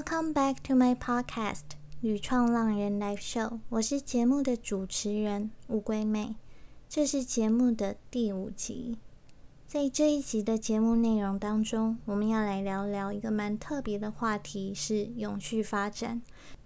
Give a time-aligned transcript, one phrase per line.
[0.00, 1.56] Welcome back to my podcast
[2.00, 6.36] 《屡创浪人 Live Show》，我是节目的主持人乌龟妹，
[6.88, 8.96] 这是节目的第五集。
[9.66, 16.22] 在这一集的节目内容当中，我们要来聊聊一个蛮特别的话题，是永续发展。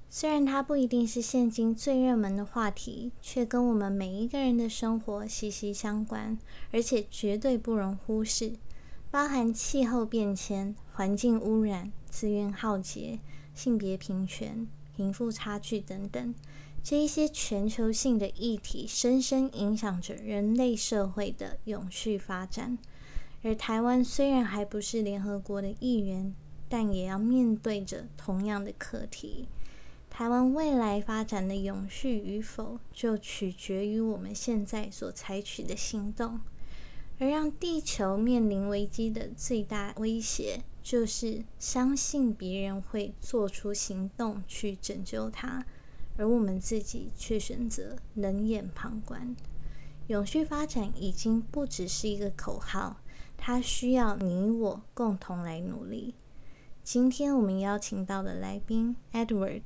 [0.09, 6.39] 虽然它不一定是现今最热门的话题，却跟我们每一个人的生活息息相关，
[6.71, 8.53] 而且绝对不容忽视。
[9.11, 13.19] 包含气候变迁、环境污染、资源浩劫、
[13.57, 16.33] 性别平权、贫富差距等等，
[16.80, 22.79] 这一些全球性的议题，深深影响着人类社会的永续发展。
[23.43, 26.33] 而台湾虽然还不是联合国的一员，
[26.69, 29.49] 但也要面对着同样的课题。
[30.09, 36.38] 台湾未来发展的永续与否，就取决于我们现在所采取的行动。
[37.19, 45.65] 而让地球面临危机的最大威胁，就是相信别人会做出行动去拯救他，
[46.19, 49.35] 而我们自己却选择冷眼旁观。
[50.09, 52.99] 永续发展已经不只是一个口号。
[53.37, 56.15] 它需要你我共同来努力。
[56.82, 59.62] 今天我们邀请到的来宾 Edward，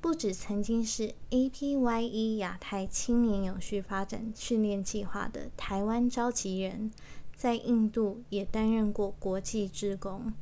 [0.00, 6.90] 不止曾经是 APYE 亚太青年永续发展训练计划的台湾召集人，
[7.34, 10.32] 在印度也担任过国际职工，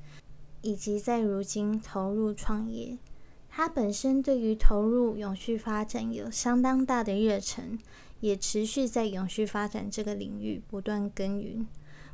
[0.69, 2.99] 以及在如今投入创业。
[3.49, 7.79] 他本身对于投入永续发展有相当大的热忱，
[8.21, 11.67] 也持续在永续发展这个领域不断耕耘。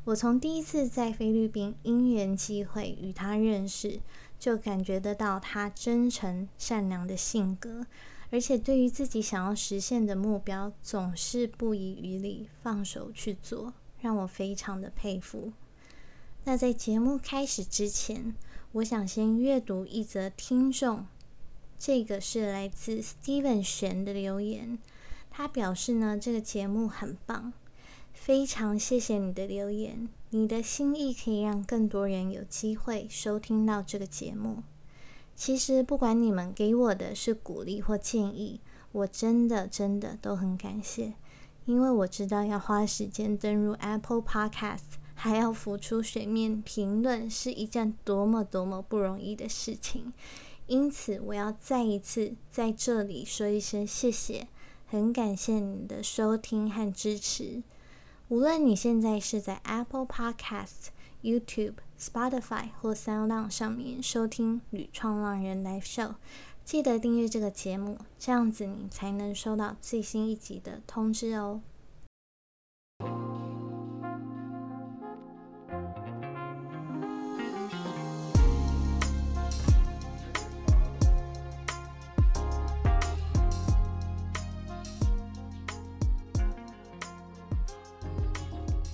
[0.05, 3.99] 我从第一次在菲律宾因缘机会与他认识，
[4.39, 7.85] 就感觉得到他真诚善良的性格，
[8.31, 15.53] 而且对于自己想要实现的目标，总是不遗余力放手去做，让我非常的佩服。
[16.47, 18.35] 那在节目开始之前，
[18.73, 21.07] 我想先阅读一则听众，
[21.79, 24.79] 这个是来自 Steven 玄的留言，
[25.31, 27.55] 他表示呢，这个节目很棒。
[28.13, 34.63] 非常谢谢你的留言，你的心意可以让更多人有机会收听到这个节目。
[35.35, 38.61] 其实不管你们给我的是鼓励或建议，
[38.93, 41.15] 我真的真的都很感谢，
[41.65, 50.13] 因为我知道要花时间登入 Apple Podcast，还要浮出水面评论，是一件多么多么不容易的事情。
[50.67, 54.49] 因此，我要再一次在这里说一声谢谢，
[54.87, 57.63] 很感谢你的收听和支持。
[58.29, 60.89] 无论你现在是在 Apple Podcast、
[61.23, 66.09] YouTube、Spotify 或 SoundOn 上面收听《屡创浪人 Live Show》，
[66.67, 71.63] 记得订阅这个节目，这样子你才能收到最新一集的通知哦。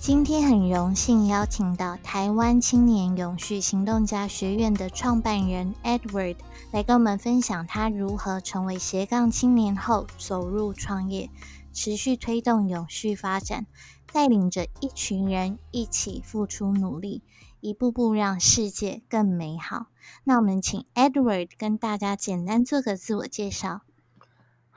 [0.01, 6.37] 今天很荣幸邀请到台湾青年永续行动家学院的创办人 Edward
[6.71, 11.29] 来跟我们分享他如何成为斜杠青年后走入创业，
[11.71, 13.67] 持续推动永续发展，
[14.11, 17.21] 带领着一群人一起付出努力，
[17.59, 19.85] 一步步让世界更美好。
[20.23, 23.81] 那我们请 Edward 跟大家简单做个自我介绍。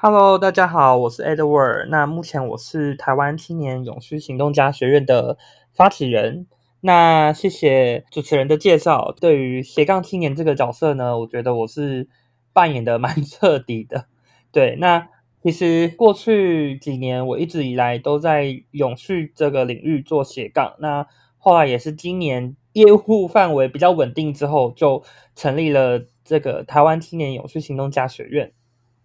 [0.07, 1.89] Hello，大家好，我是 Edward。
[1.89, 5.39] 那目前我是台湾青年永续行动家学院的
[5.73, 6.47] 发起人。
[6.83, 9.15] 那谢谢主持人的介绍。
[9.19, 12.07] 对于斜杠青年这个角色呢，我觉得我是
[12.53, 14.05] 扮演的蛮彻底的。
[14.53, 15.09] 对，那
[15.43, 20.75] 其实过去几年我一直以来都在永续这个领域做斜杠。
[20.81, 21.07] 那
[21.39, 25.03] 后来也是今年业务范围比较稳定之后，就
[25.35, 28.53] 成立了这个台湾青年永续行动家学院。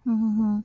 [0.04, 0.64] 嗯哼哼。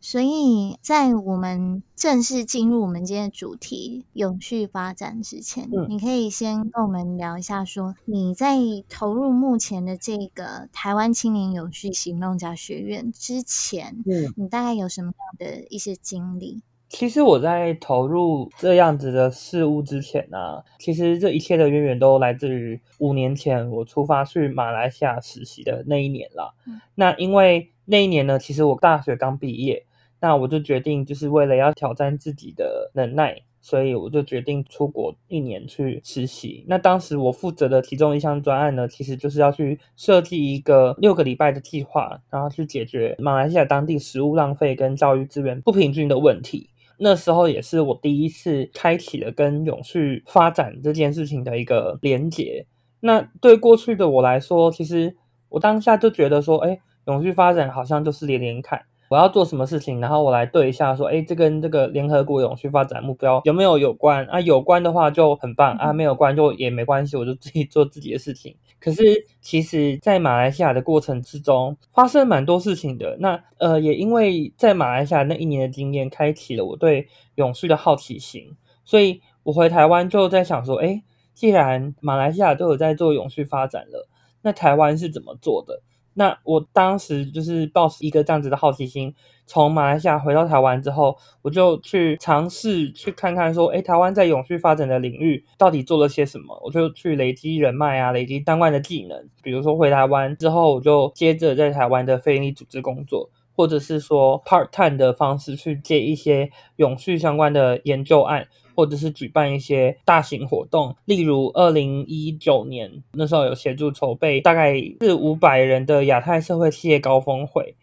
[0.00, 8.58] 所以在我们正式进入我们今天的主题“永续发展”之前，你可以先跟我们聊一下，说你在
[8.88, 16.62] 投入目前的这个台湾青年永续行动家学院之前，嗯，你大概有什么样的一些经历？
[16.88, 26.54] 其实我在投入这样子的事物之前呢，其实这一切的渊源都来自于五年前我出发去马来西亚实习的那一年了。
[26.94, 29.84] 那因为那一年呢，其实我大学刚毕业，
[30.20, 36.64] 那我就决定就是为了要挑战自己的能耐，所以我就决定出国一年去实习。
[36.68, 46.70] 那当时我负责的其中一项专案呢，其实就是要去设计一个六个礼拜的计划，然后去解决马来西亚当地食物浪费跟教育资源不平均的问题。
[46.98, 52.66] 那时候也是我第一次开启了跟永续发展这件事情的一个连结。
[53.00, 55.14] 那对过去的我来说，其实
[55.50, 58.82] 我当下就觉得说，哎，永续发展好像就是连连看。
[59.08, 64.40] 我要做什么事情，然后我来对一下，说，哎，这跟这个联合国永续发展目标有没有有关啊？
[64.40, 68.56] 有关的话就很棒啊，没有关就也没关系，我就自己做自己的事情。
[68.80, 69.02] 可是
[69.40, 73.16] 其实，在马来西亚的过程之中，发生蛮多事情的。
[73.20, 77.06] 那呃，也因为在马来西亚那一年的经验，开启了我对
[77.36, 81.00] 永续的好奇心，所以我回台湾就在想说，哎，
[81.32, 84.08] 既然马来西亚都有在做永续发展了，
[84.42, 85.80] 那台湾是怎么做的？
[86.18, 89.14] 那我当时就是抱持一个这样子的好奇心，
[89.46, 96.58] 从马来西亚回到台湾之后，我就去尝试去看看说，哎，台湾在永续发展的领域到底做了些什么？
[96.64, 99.28] 我就去累积人脉啊，累积相关的技能。
[99.42, 108.46] 比如说回台湾之后，我就接着在台湾的非营利组织工作，或者是说 part time 的方式去接一些永续相关的研究案。
[108.76, 117.74] 或者是举办一些大型活动，例如二零一九年那时候有协助筹备大概四五百人的亚太社会企业高峰会。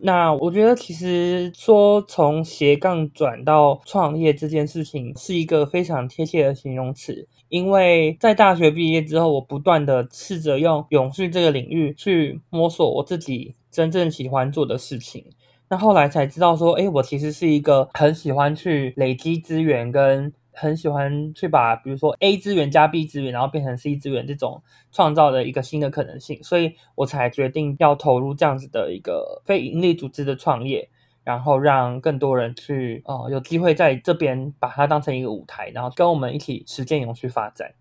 [0.00, 15.24] 那我觉得其实说从斜杠转到创业这件事情是一个非常贴切的形容词，因为在大学毕业之后，我不断的试着用永续这个领域去摸索我自己真正喜欢做的事情。
[15.68, 20.32] 那后来才知道说，哎，我其实是一个很喜欢去累积资源跟。
[20.60, 24.60] 很喜欢去把，比如说 A 资源加 B 资源，然后变成 C 资源这种
[24.90, 30.90] 创造的一个新的可能性，所以我才决定要投入这样子的一个非营利组织的创业，
[31.22, 37.74] 然后让更多人去哦有机会在这边把它当成一个舞台，然后跟我们一起实践永续发展。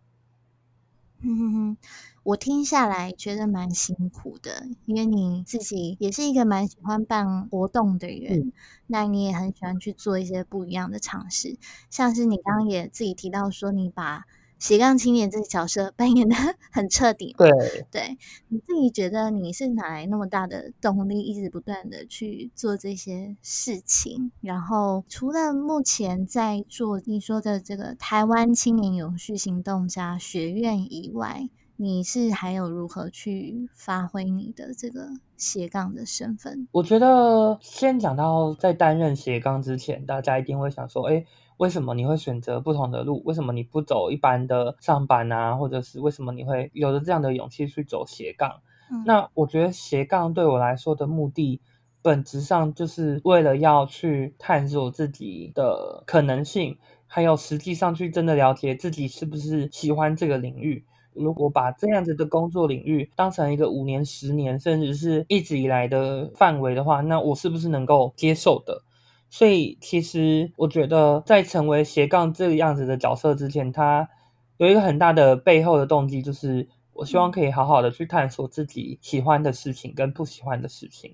[1.24, 1.78] 嗯哼哼。
[2.28, 8.52] 我听下来觉得蛮辛苦的，因为你自己也是一个蛮喜欢办活动的人，
[8.88, 11.56] 那你也很喜欢去做一些不一样的尝试，
[11.90, 14.26] 像是你刚刚也自己提到说，你把。
[14.60, 16.36] 斜杠青年这个角色 扮演的
[16.72, 17.52] 很彻底，对
[17.92, 24.32] 对，你自己觉得你是哪来那么大的动力，一直不断的去做这些事情？
[24.42, 31.48] 然后除了目前在做你说的这个台湾青年永续行动家学院以外，
[31.78, 35.08] 你是还有如何去发挥你的这个
[35.38, 36.68] 斜杠的身份？
[36.72, 41.26] 我觉得先讲到在担任斜杠之前，大家一定会想说，哎。
[41.58, 43.20] 为什么你会选择不同的路？
[43.26, 45.56] 为什么你不走一般的上班啊？
[45.56, 48.62] 或者是为什么你会有着这样的勇气去走斜杠？
[49.08, 51.60] 那我觉得斜杠对我来说的目的，
[52.04, 56.78] 本质上就是为了要去探索自己的可能性，
[57.08, 60.86] 还有实际上去真的了解自己是不是喜欢这个领域。
[61.18, 68.84] 如果把这样子的工作领域当成一个五年、十年，甚至是一直以来的范围的话，那我是不是能够接受的？
[69.30, 74.08] 所以，其实我觉得，在成为斜杠这个样子的角色之前，他
[74.56, 81.14] 有一个很大的背后的动机，就是我希望可以好好的去探索自己喜欢的事情跟不喜欢的事情。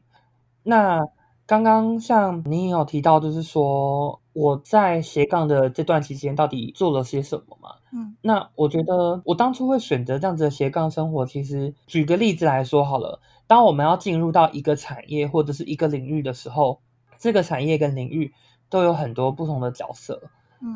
[0.62, 1.04] 那
[1.48, 7.70] 刚刚像你也有提到，就是说我在斜杠的这段期间到底做了些什么嘛？
[7.94, 16.80] 嗯，那我觉得我当初会选择这样子的斜杠生活，其实举个例子来说好了，当我们要进入到一个产业或者是一个领域的时候。
[17.19, 18.34] 这个产业跟领域
[18.69, 20.22] 都有很多不同的角色。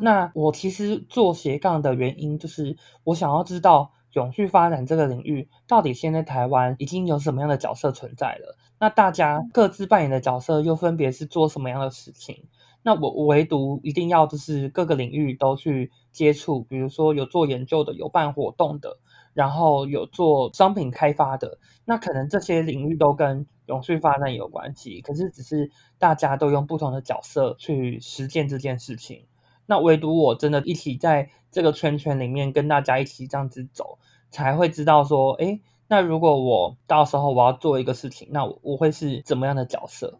[0.00, 2.74] 那我其实做斜杠的原因，就是
[3.04, 8.56] 我想要知道永续发展这个领域到底现在台湾已经有什么样的角色存在了。
[8.78, 12.42] 那大家各自扮演的角色又分别是做什么样的事情？
[12.82, 18.98] 那我我唯独一定要就是各个领域都去接触，比如说有做研究的，有办活动的。
[19.34, 29.24] 然后有做商品开发的，那可能这些领域都跟永续发展有关系，可是只是大家都用不同的角色去实践这件事情。
[29.66, 33.96] 那唯独我真的一起在这个圈圈里面跟大家一起这样子走，
[34.28, 40.18] 才会知道说，哎，那如果我到时候我要做一个事情，那我会是怎么样的角色？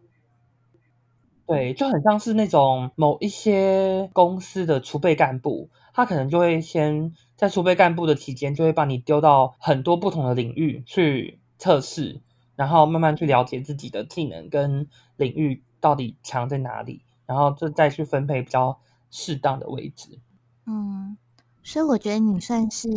[1.49, 5.67] 对，就很像是那种某一些公司的储备干部。
[5.95, 12.21] 他可能就会先在储备干部的期间，就会把你丢到很多不同的领域去测试，
[12.55, 14.87] 然后慢慢去了解自己的技能跟
[15.17, 18.79] 领域到底强在哪里，然后就再去分配比较
[19.09, 20.19] 适当的位置。
[20.67, 21.17] 嗯，
[21.63, 22.87] 所以我觉得你算是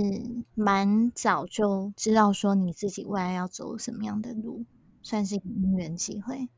[0.54, 4.66] 蛮早就知道说你自己未来要走什么样的路，
[5.02, 6.48] 算是因缘机会。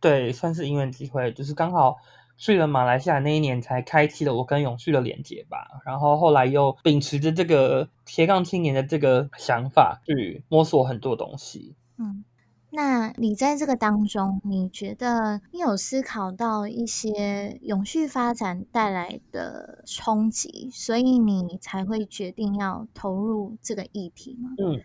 [0.00, 1.96] 对，算是因缘机会，就是刚好。
[2.42, 5.58] 去了马来西亚那一年，才开启了我跟永续的连接吧。
[5.84, 11.76] 然后后来又秉持着这个斜杠青年的这个想法，去摸索很多东西。
[11.98, 12.24] 嗯，
[12.70, 24.48] 那你在这个当中，你觉得你有思考到一些永续发展带来的冲击，所以你才会决定要投入这个议题吗？
[24.56, 24.82] 嗯。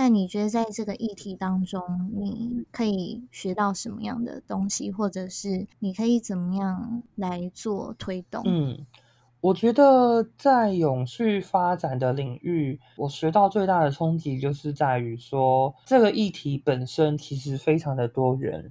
[0.00, 1.82] 那你觉得在这个议题当中，
[2.14, 8.44] 你可以学到什么样的东西，或者是你可以怎么样来做推动？
[8.46, 8.86] 嗯，
[9.40, 18.70] 我觉得在永续发展的领域，我学到最大的冲击就是在于说，这个议题本身其实非常的多元。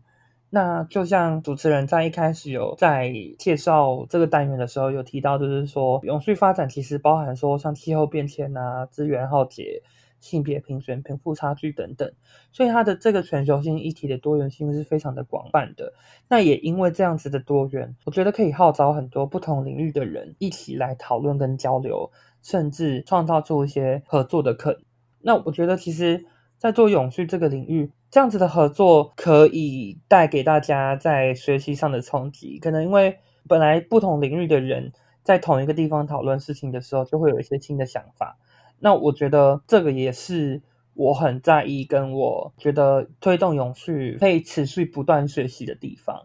[0.49, 9.83] 那就像主持人在一开始有在介绍这个单元的时候有提到，就是说永续发展其实包含说像气候变迁啊、资源耗竭。
[10.19, 12.11] 性别平权、贫富差距等等，
[12.51, 15.93] 所以它的这个全球性议题的多元性是非常的广泛的。
[16.27, 24.81] 那也因为这样子的多元，我觉得可以号召很多不同领域的人一起来讨论跟交流，甚至创造出一些合作的可能。
[25.21, 26.25] 那我觉得，其实，
[26.57, 32.59] 在做永续这个领域，这样子的合作可以带给大家在学习上的冲击。
[32.59, 34.93] 可能因为本来不同领域的人
[35.23, 38.37] 在同一个地方讨论事情的时候，就会有一些新的想法。
[38.79, 40.61] 那我觉得这个也是
[40.93, 46.23] 我很在意，跟我觉得推动永续可以持续不断学习的地方。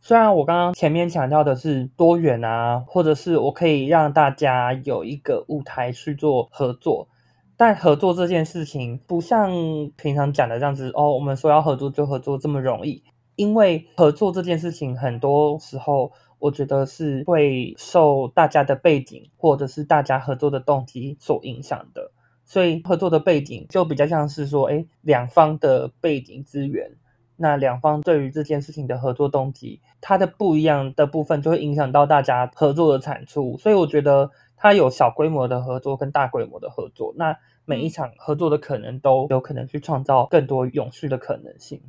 [0.00, 7.08] 虽然我刚刚前面强调的是多元啊，或者是我可以让大家有一个舞台去做合作，
[7.56, 9.50] 但合作这件事情不像
[9.96, 13.02] 平常讲的这样子哦，我们说要合作就合作这么容易，
[13.36, 16.12] 因为合作这件事情很多时候。
[16.40, 22.10] 我觉得是会受大家的背景或者是大家合作的动机所影响的，
[22.44, 26.90] 所以合作的背景就比较像是说，哎，两方的背景资源，
[27.36, 33.56] 那两方对于这件事情的合作动机，它的不一样的部分就会影响到大家合作的产出。
[33.58, 41.82] 所以我觉得它有小规模的合作跟大规模的合作，那每一场合作的可能都有可能去创造更多永续的可能性。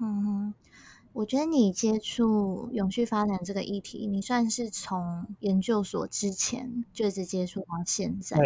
[0.00, 0.54] 嗯。
[1.18, 8.36] 我觉得你接触永续发展这个议题，你算是从研究所之前就一直接触到现在，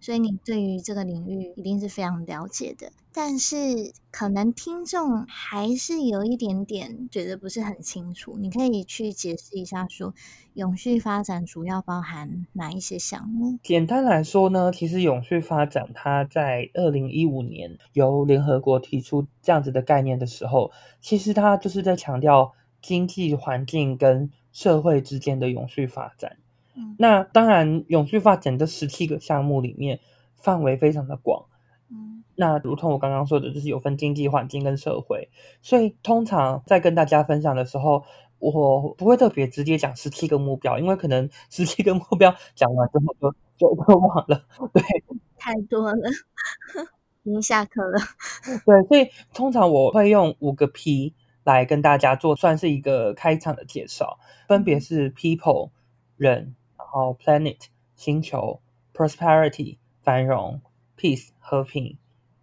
[0.00, 2.92] 所以你对于这个领域一定是非常了解的。
[3.12, 10.14] 但是可能听众还是有一点点觉得不是很清楚，你可以去解释一下，说
[10.54, 13.58] 永续发展主要包含哪一些项目？
[13.62, 26.36] 简单来说呢，其实永续发展它在二零一五年由联合国提出这样子的概念的时候，其实它就是在强调经济环境跟社会之间的永续发展。
[26.76, 29.98] 嗯，那当然，永续发展的十七个项目里面
[30.36, 31.46] 范围非常的广。
[32.40, 35.28] 那如同我刚刚说的，就是有分经济环境跟社会，
[35.60, 38.02] 所以通常在跟大家分享的时候，
[38.38, 44.42] 我不会特别直接讲十七个目标，因为可能十七个目标讲完之后就就都忘了。
[44.72, 44.82] 对，
[45.36, 46.08] 太多了，
[47.24, 47.98] 已经下课了。
[48.64, 51.12] 对，所以通常我会用五个 P
[51.44, 54.18] 来跟大家做，算是一个开场的介绍，
[54.48, 55.72] 分别是 People
[56.16, 57.66] 人，然后 Planet
[57.96, 58.62] 星球
[58.94, 60.62] ，Prosperity 繁荣
[60.96, 61.98] ，Peace 和平。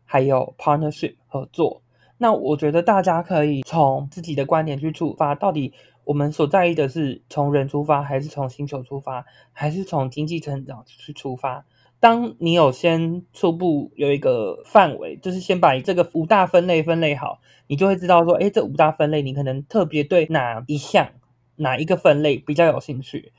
[0.07, 1.83] 还有 partnership 合作，
[2.17, 5.73] 那我觉得大家可以从自己的观点去出发，到底
[6.05, 11.65] 我们所在意的是从人出发，还是从星球出发，还是从经济成长去出发？
[11.99, 21.09] 当你有先初步有一个范围，就是先把这个五大分类分类好，你就会知道说，哎，这五大分类你可能特别对哪一项、
[21.57, 23.33] 哪一个分类比较有兴趣。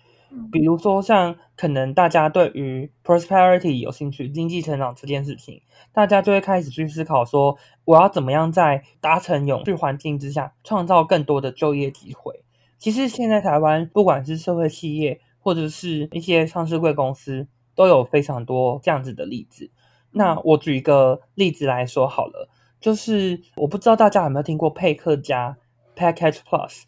[0.52, 12.42] 比如说，像可能大家对于 prosperity 有兴趣，经济成长这件事情，大家就会开始去思考说，我要怎么样在达成永续环境之下，创造更多的就业机会。
[12.76, 19.70] 其实现在台湾不管是社会企业，或者是一些上市贵公司，都有非常多这样子的例子。
[20.10, 22.48] 那我举一个例子来说好了，
[22.80, 25.56] 就是我不知道大家有没有听过佩克家
[25.96, 26.82] Package Plus。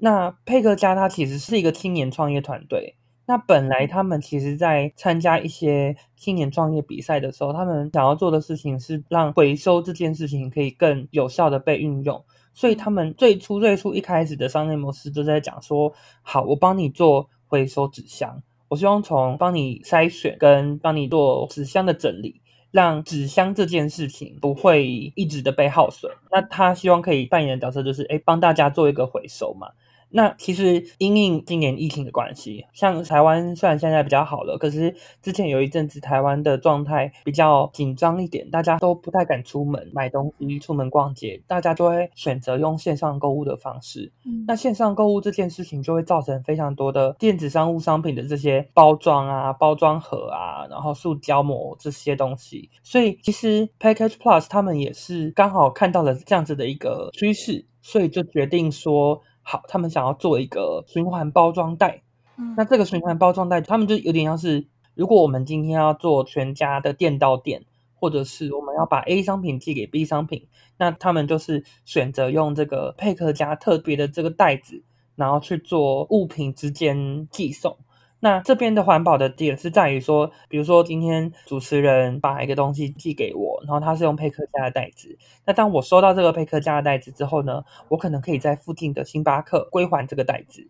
[0.00, 2.96] 那佩克家它其实是一个青年创业团队。
[3.26, 12.24] 那本来他们其实在参加一些青年创业比赛的时候，他们想要做的事情是让回收这件事情可以更有效的被运用。
[12.52, 15.92] 所以他们最初最初一开始的商业模式都在讲说：
[16.22, 22.40] 好，我帮你做回收纸箱，我希望从帮你筛选跟帮你做纸箱的整理，
[22.72, 26.10] 让纸箱这件事情不会一直的被耗损。
[26.32, 29.68] 那他希望可以扮演的角色就是，哎，帮大家做一个回收嘛。
[30.12, 44.12] 那其实因应今年疫情的关系，像台湾虽然现在比较好了，可是之前有一阵子台湾的状态比较紧张一点，大家都不太敢出门买东西、出门逛街，大家就会选择用线上购物的方式。
[44.46, 52.68] 那线上购物这件事情就会造成非常多的电子商务商品的这些包装啊、包装盒啊，然后塑胶膜这些东西。
[52.82, 59.22] 所以其实 Package Plus 他们也是刚好看到了这样子的一个趋势，所以就决定说。
[59.42, 62.02] 好，他们想要做一个循环包装袋。
[62.36, 70.46] 嗯，那这个循环包装袋，他们就有点像是，如果我们今天要做全家的店到店，或者是我们要把 A 商品寄给 B 商品，
[70.78, 74.82] 那他们就是选择用这个佩克家特别的这个袋子，
[75.16, 77.76] 然后去做物品之间寄送。
[78.20, 85.16] 那这边的环保的点是在于说，比如说今天主持人把一个东西寄给我，然后他是用佩克家的袋子。
[85.46, 90.68] 那当我收到这个佩克家的袋子之后呢，我可能可以在附近的星巴克归还这个袋子。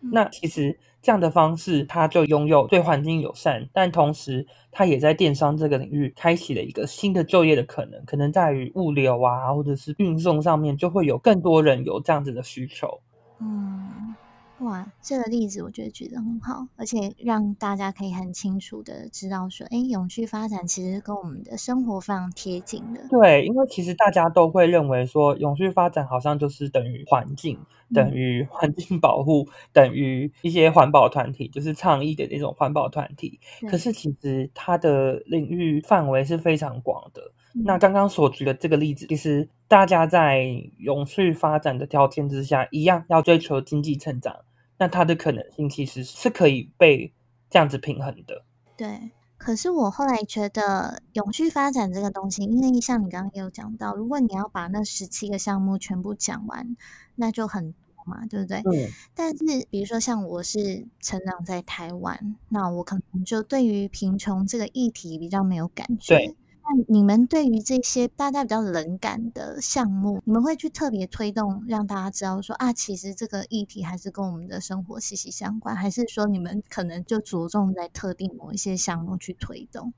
[0.00, 13.00] 那其实这样的方式，它就拥有对环境友善，但同时它也在电商这个领域开启了一个新的就业的可能，可能在于物流啊，或者是运送上面，就会有更多人有这样子的需求。
[13.40, 14.14] 嗯。
[14.60, 23.06] 哇，这个例子我觉得举得很好，而且让大家可以很清楚的知道说，哎，永续发展其实跟我们的生活非常贴近的。
[23.10, 27.58] 对，因为其实大家都会认为说，永续发展好像就是等于环境，
[27.92, 33.38] 等于环境保护，等于一些环保团体，就是倡议的那种环保团体。
[33.68, 37.20] 可是其实它的领域范围是非常广的。
[37.52, 40.44] 那刚刚所举的这个例子，其实大家在
[40.78, 44.44] 永续发展的条件之下，一样要追求经济成长，
[44.78, 47.12] 那它的可能性其实是可以被
[47.50, 48.44] 这样子平衡的。
[48.76, 56.76] 对，可是我后来觉得永续发展这个东西，因为像你刚刚也有讲到，如果你要把那十七个项目全部讲完，
[57.16, 58.58] 那就很多嘛，对不对？
[58.58, 58.88] 嗯。
[59.16, 66.16] 但是比如说像我是成长在台湾，那我可能就对于贫穷这个议题比较没有感觉。
[66.16, 66.36] 对。
[66.68, 79.92] 那你们对于这些大家比较冷感的项目，你们会去特别推动，让大家知道说啊，其实这个议题还是跟我们的生活息息相关，还是说你们可能就着重在特定某一些项目去推动？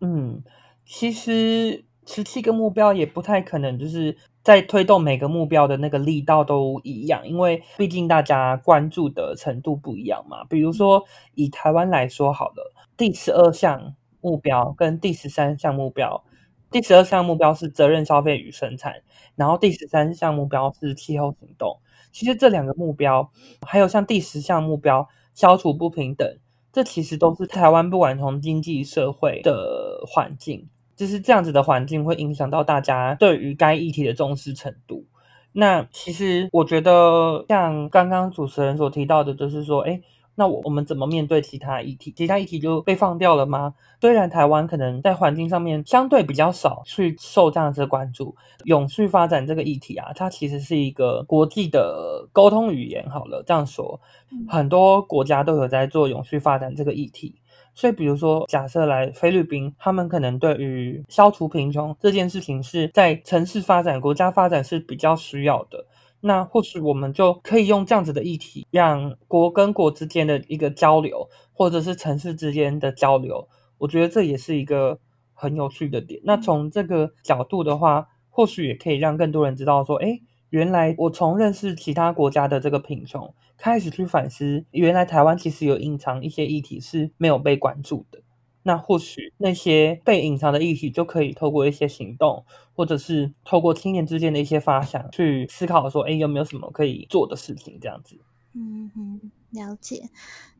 [0.00, 0.42] 嗯，
[0.84, 10.42] 其实十七个目标也不太可能，就是在推动每个目标的那个力道都一样，因为毕竟大家关注的程度不一样嘛。
[10.46, 11.04] 比如说
[11.36, 13.94] 以台湾来说好了，第十二项。
[14.20, 16.24] 目标跟第十三项目标，
[16.70, 19.02] 第十二项目标是责任消费与生产，
[19.36, 21.78] 然后第十三项目标是气候行动。
[22.10, 23.30] 其实这两个目标，
[23.62, 26.38] 还有像第十项目标消除不平等，
[26.72, 35.04] 这其实都是台湾不管从经济社会的环境，就是这样子的环境会影响到大家对于该议题的重视程度。
[35.52, 40.00] 那其实我觉得，像刚刚主持人所提到的，就是说，哎。
[40.38, 42.14] 那我我们怎么面对其他议题？
[42.16, 43.74] 其他议题就被放掉了吗？
[44.00, 53.04] 虽然台湾可能在环境上面相对比较少去受这样子的关注，永续发展这个议题啊，它其实是一个国际的沟通语言。
[53.10, 54.00] 好了，这样说，
[54.48, 57.34] 很多国家都有在做永续发展这个议题。
[57.74, 65.84] 所以，比如说，假设来菲律宾，他们可能对于消除贫穷这件事情是在城市发展、国家发展是比较需要的。
[66.20, 74.98] 那或许我们就可以用这样子的议题，让国跟国之间的一个交流，或者是城市之间的交流，我觉得这也是一个
[75.32, 76.20] 很有趣的点。
[76.24, 88.20] 那从这个角度的话，或许也可以让更多人知道说，哎，原来我从认识其他国家的这个贫穷，开始去反思，原来台湾其实有隐藏一些议题是没有被关注的。
[88.62, 92.44] 那或许那些被隐藏的议题，就可以透过一些行动，
[92.74, 97.78] 或者是透过青年之间的一些发想，去思考说，哎，有没有什么可以做的事情？
[97.80, 98.18] 这样子。
[98.54, 100.08] 嗯哼，了解。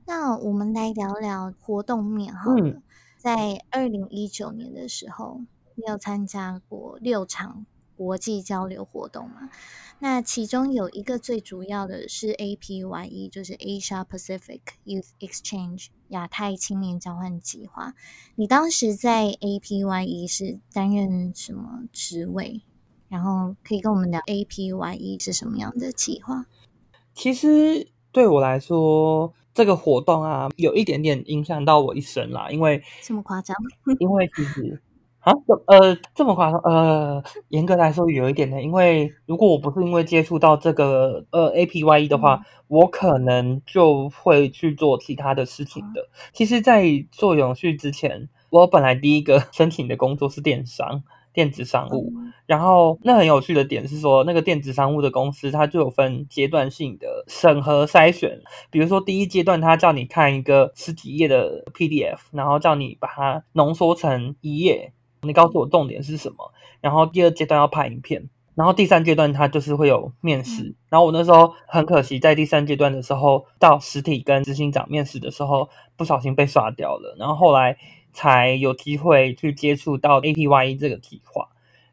[0.07, 2.55] 那我们来聊聊活动面哈。
[2.59, 2.83] 嗯。
[3.19, 5.41] 在二零一九年的时候，
[5.75, 7.67] 你有参加过六场
[7.99, 9.51] 国际交流活动嘛？
[9.99, 17.95] 那其中有一个最主要的是 APYE，就是 Asia Pacific Youth Exchange 亚太青年交换计划。
[18.37, 22.63] 你当时在 APYE 是担任什么职位？
[23.09, 26.47] 然后可以跟我们聊 APYE 是什么样的计划？
[27.13, 32.49] 其实对我来说，这个活动啊，有一点点影响到我一生啦。
[32.53, 33.57] 因为这么夸张？
[33.99, 34.81] 因为其实。
[35.21, 35.33] 啊，
[35.67, 36.61] 呃，这么夸张？
[36.61, 46.09] 呃，严格来说有一点的，因为如果我不是因为接触到这个呃 APYE 的话，我可能就会去做其他的事情的。
[46.33, 51.03] 其实，在做永续之前，我本来第一个 申请的工作是电商、
[51.33, 52.13] 电子商务。
[52.47, 58.41] 然后，那很有趣的点是说，那个电子商务的公司，它就有分阶段性的审核筛选。
[58.71, 64.93] 比如说，第一阶段，它叫你看一个十几页的 PDF，然后叫你把它浓缩成一页。
[65.23, 66.53] 你告诉我重点是什么？
[66.81, 70.75] 然后第二阶段要拍影片，然后第三阶段它就是会有面试。
[70.89, 77.17] 然后我那时候很可惜，在第三阶段的时候到实体跟执行长面试的时候，不小心被刷掉了。
[77.19, 77.77] 然后后来
[78.13, 81.49] 才有机会去接触到 APYE 这个计划。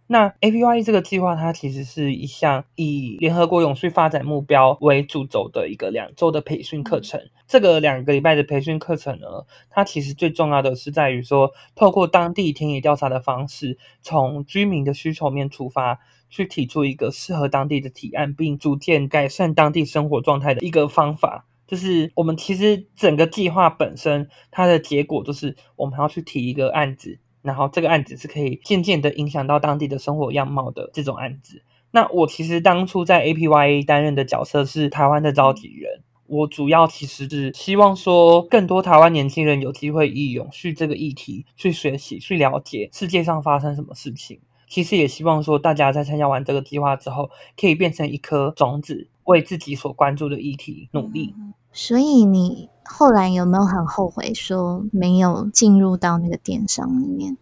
[0.07, 7.19] 那 APY 这个计划，它其实是一项以联合国永续发展目标为主轴的一个两周的培训课程。
[7.47, 9.27] 这个两个礼拜的培训课程呢，
[9.69, 21.47] 它其实最重要的是在于说，透过当地田野调查的方式，从居民的需求面出发，去提出一个适合当地的提案，并逐渐改善当地生活状态的一个方法。
[21.67, 27.17] 就是我们其实整个计划本身，它的结果就是我们要去提一个案子。
[27.45, 31.62] 然后这个案子是可以渐渐的影响到当地的生活样貌的这种案子。
[31.91, 44.39] 那我其实当初在 APYA 担任的角色是台湾的召集人，我主要其实是希望说更多台湾年轻人有机会以永续这个议题去学习、去了解世界上发生什么事情。
[44.67, 51.36] 其实也希望说大家在参加完这个计划之后，可以变成一颗种子，为自己所关注的议题努力。
[51.77, 57.35] 所以你后来有没有很后悔说没有进入到那个电商里面？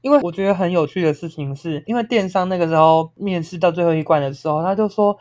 [0.00, 5.16] 因为我觉得很有趣的事情是，因为电商那个时候面试到最后一关的时候，他就说：“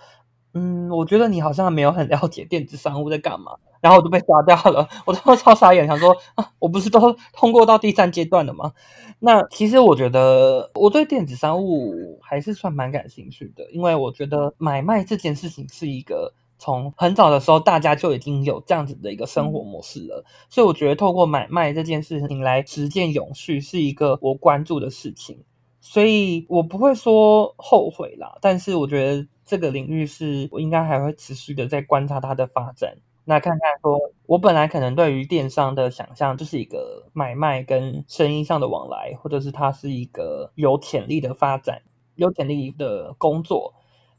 [0.55, 8.73] 嗯，我觉得你好像没有很了解电子商务在干嘛。”然后我就被刷掉了，我都超傻眼，想说啊，我不是都通过到第三阶段了吗？
[9.19, 16.33] 那其实我觉得我对电子商务还是算蛮感兴趣的，因为我觉得买卖这件事情是一个。
[16.59, 25.43] 从很早的时候，大家就已经有这样子的一个生活模式了，所以我觉得透过买卖这件事情来实践永续是一个我关注的事情，
[25.81, 28.37] 所以我不会说后悔啦。
[28.41, 41.81] 但是我觉得这个领域是我应该还会持续的在观察它的发展，那看看说我本来可能对于电商的想象就是一个买卖跟生意上的往来，或者是它是一个有潜力的发展、
[42.15, 43.73] 有潜力的工作。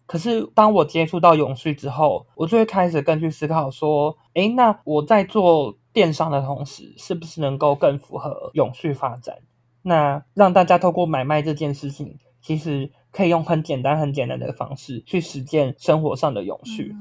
[0.08, 9.36] 可是，当我接触到永续之后，我就会开始更去思考说：，诶，那我在做电商的同时，是不是能够更符合永续发展？
[9.82, 16.96] 那让大家透过买卖这件事情，其实可以用很简单、很简单的方式去实践生活上的永续。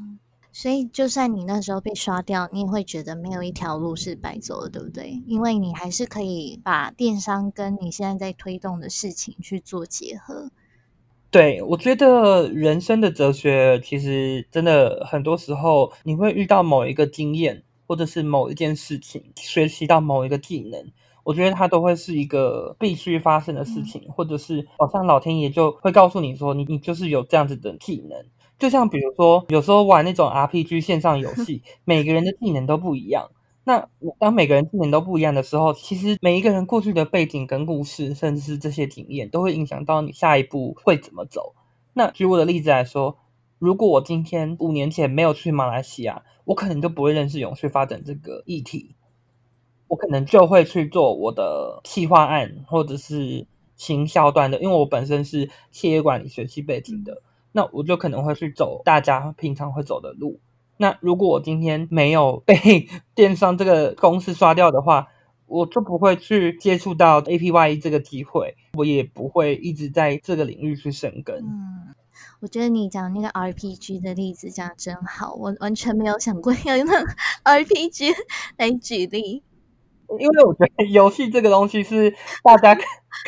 [0.52, 5.24] 所以，就算你那时候被刷掉，你也会觉得没有一条路是白走的，对不对？
[5.26, 10.52] 因为你还是可以把电商跟你现在在推动的事情去做结合。
[11.32, 20.82] 对，我觉得人生的哲学其实真的很多时候，你会遇到某一个经验，或者是某一件事情，学习到某一个技能，
[21.26, 28.18] 我觉得它都会是一个必须发生的事情，或者是好像老天爷就会告诉你说，你你就是有这样子的技能。
[28.58, 33.30] 就像比如说，有时候玩那种 RPG 线上游戏， 每个人的技能都不一样。
[33.68, 41.54] 那我当每个人技能都不一样的时候，其实每一个人过去的背景跟故事，甚至是这些经验，都会影响到你下一步会怎么走。
[41.92, 43.18] 那举我的例子来说，
[43.60, 48.96] 如果我今天五年前没有去马来西亚，我可能就不会认识永续发展这个议题，
[49.90, 60.40] 我可能就会去做我的企划案或者是行销端的，因为我本身是企业管理学习背景的，那我就可能会去走大家平常会走的路。
[60.78, 62.56] 那如果我今天没有被
[63.16, 65.08] 电商这个公司刷掉的话，
[65.48, 71.38] 我就不会去接触到 APY 这个机会，我也不会一直在这个领域去生根。
[71.38, 71.96] 嗯，
[72.42, 76.86] 我觉得你讲那个 RPG 的例子讲真好，我完全没有想过要用
[77.44, 78.14] RPG
[78.58, 79.44] 来举例。
[80.20, 82.76] 因为我觉得游戏这个东西是大家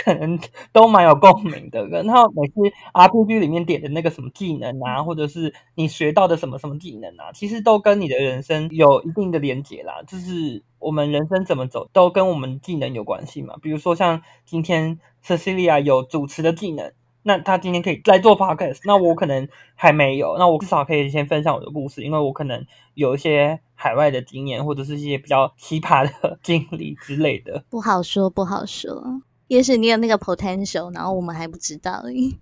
[0.04, 0.40] 可能
[0.72, 2.54] 都蛮有共鸣的，然后每次
[2.94, 10.02] RPG 里面点的那个什么技能啊，或者是你学到的什么什么技能啊，其实都跟你的人生有一定的连结啦。
[10.08, 13.56] 就是我们人生怎么走，都跟我们技能有关系嘛。
[13.62, 16.94] 比如说像今天 Cecilia 有主持的技能。
[17.30, 22.66] 那他今天可以来做 podcast，那我可能还没有，那我至少可以先分享我的故事，因为我可能
[22.96, 27.64] 有一些海外的经验，或者是一些比较奇葩的经历之类的。
[27.70, 29.22] 不好说，不好说。
[29.48, 32.40] 也许你有那个 potential，然后我们还不知道而已。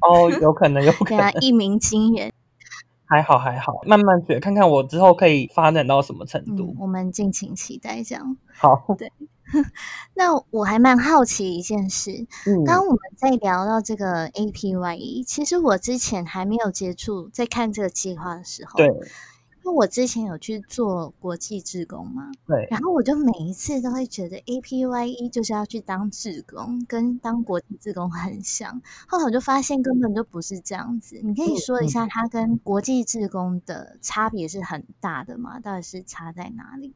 [0.00, 2.32] 哦，有可能，有可 能一鸣惊人。
[3.04, 6.74] 还好，还好，慢慢学，看看我之后可以发展到什么程度。
[6.78, 8.38] 我们敬请期待，这样。
[8.54, 9.12] 好，对。
[10.14, 12.26] 那我还蛮好奇一件事，
[12.66, 31.20] 刚我们在聊到这个 APYE，其实我之前还没有接触，在看这个计划的时候，对，因为我之前有去做国际志工嘛，对，然后我就每一次都会觉得 APYE 就是要去当志工，跟当国际志工很像，后来我就发现根本就不是这样子。
[31.22, 35.58] 你可以说一下，它跟国际志工的差别是很大的吗？
[35.60, 36.94] 到底是差在哪里？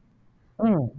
[0.58, 0.90] 嗯。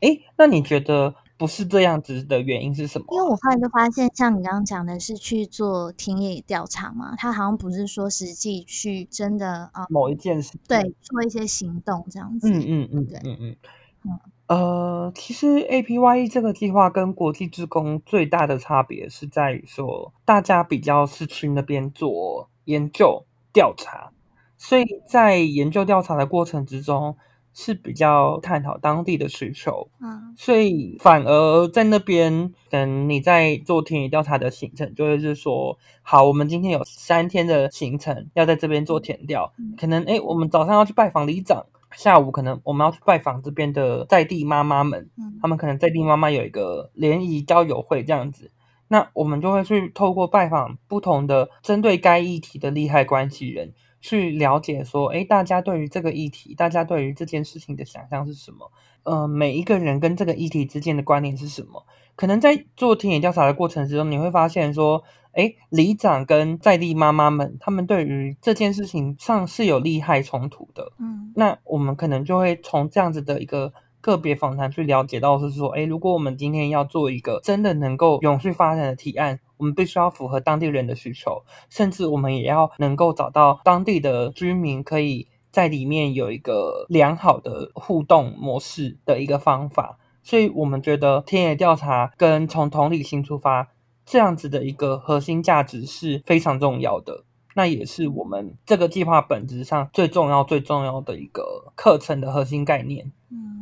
[0.00, 3.06] 哎，那你觉得不是这样子的原因是什么？
[3.10, 12.48] 因为我后来就发现，像你刚刚讲的是去做田野调查嘛，他好像不是说实际去真的啊某一件事，对，做一些行动这样子。
[12.48, 13.56] 嗯嗯嗯，对，嗯嗯
[14.04, 14.18] 嗯。
[14.46, 24.10] 呃，其实 APYE 这个计划跟国际职工最大的差别是在于说，大家比较是去那边做研究调查，
[24.56, 27.16] 所以在研究调查的过程之中。
[27.60, 41.66] 是比较探讨当地的需求，嗯，所以反而在那边，等你在做田野调查的行程，就会是说，好，我们今天有三天的行程要在这边做田调，可能哎，我们早上要去拜访里长，
[41.96, 45.10] 下午可能我们要去拜访这边的在地妈妈们，
[45.42, 48.52] 他们可能在地妈妈有一个联谊交友会这样子，
[48.86, 53.72] 那我们就会去透过拜访不同的针对该议题的利害关系人。
[54.00, 58.70] 去了解说，哎，大家对于这个议题，大家对于这件事情的想象是什么？
[59.02, 61.84] 呃，每一个人跟这个议题之间的关联是什么？
[62.16, 70.92] 可能在做田野调查的过程之中，你会发现说，哎，里长跟在地妈妈们，他们对于这件事情上是有利害冲突的。
[70.98, 73.72] 嗯，那我们可能就会从这样子的一个。
[74.00, 89.98] 个别访谈去了解到是说，哎，如果我们今天要做一个真的能够永续发展的提案，我们必须要符合当地人的需求，甚至我们也要能够找到当地的居民可以在里面有一个良好的互动模式的一个方法。
[90.22, 93.68] 所以，我们觉得田野调查跟从同理心出发
[94.04, 97.24] 这样子的一个核心价值是非常重要的。
[97.54, 103.10] 那也是我们这个计划本质上最重要、最重要的一个课程的核心概念。
[103.30, 103.57] 嗯，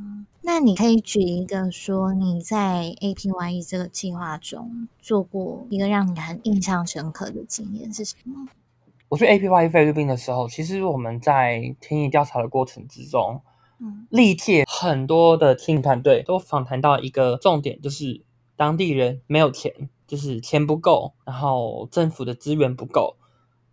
[0.49, 8.47] 那你可以举一个说你在 APYE 这个计划中做过一个让你很印象深刻的经验是什么？
[9.09, 13.43] 我去 APYE 菲律宾的时候，其实我们在田野调查的过程之中，
[13.81, 18.23] 嗯，历届很多的听团队都访谈到一个重点，就是
[18.55, 23.17] 当地人没有钱，就是钱不够，然后政府的资源不够。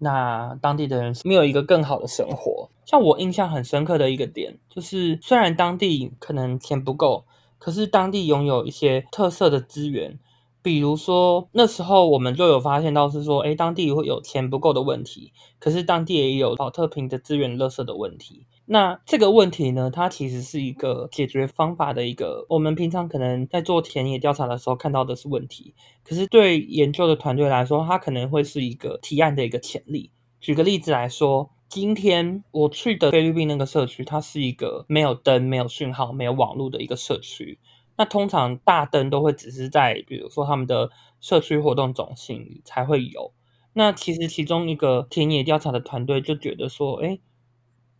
[0.03, 2.69] 那当地的人没有一个更好的生活。
[2.85, 7.25] 像我印象很深刻的一个点，就是虽然当地可能钱不够，
[7.57, 10.19] 可是当地拥有一些特色的资源，
[10.61, 18.45] 比如说那时候我们就有发现到是说，诶，当地会有钱不够的问题，可是当地也有保特瓶的资源、垃圾的问题。
[18.65, 30.11] 那这个问题呢，它其实是一个解决方法的一个，我们平常可能在做田野调查的时候看到的是问题，可是对研究的团队来说，它可能会是一个提案的一个潜力。
[30.39, 37.59] 举个例子来说，今天我去的菲律宾那个社区，它是一个没有灯、没有讯号、没有网络的一个社区。
[37.97, 43.33] 那通常大灯都会只是在，比如说他们的社区活动中心才会有。
[43.73, 47.19] 那其实其中一个田野调查的团队就觉得说，哎。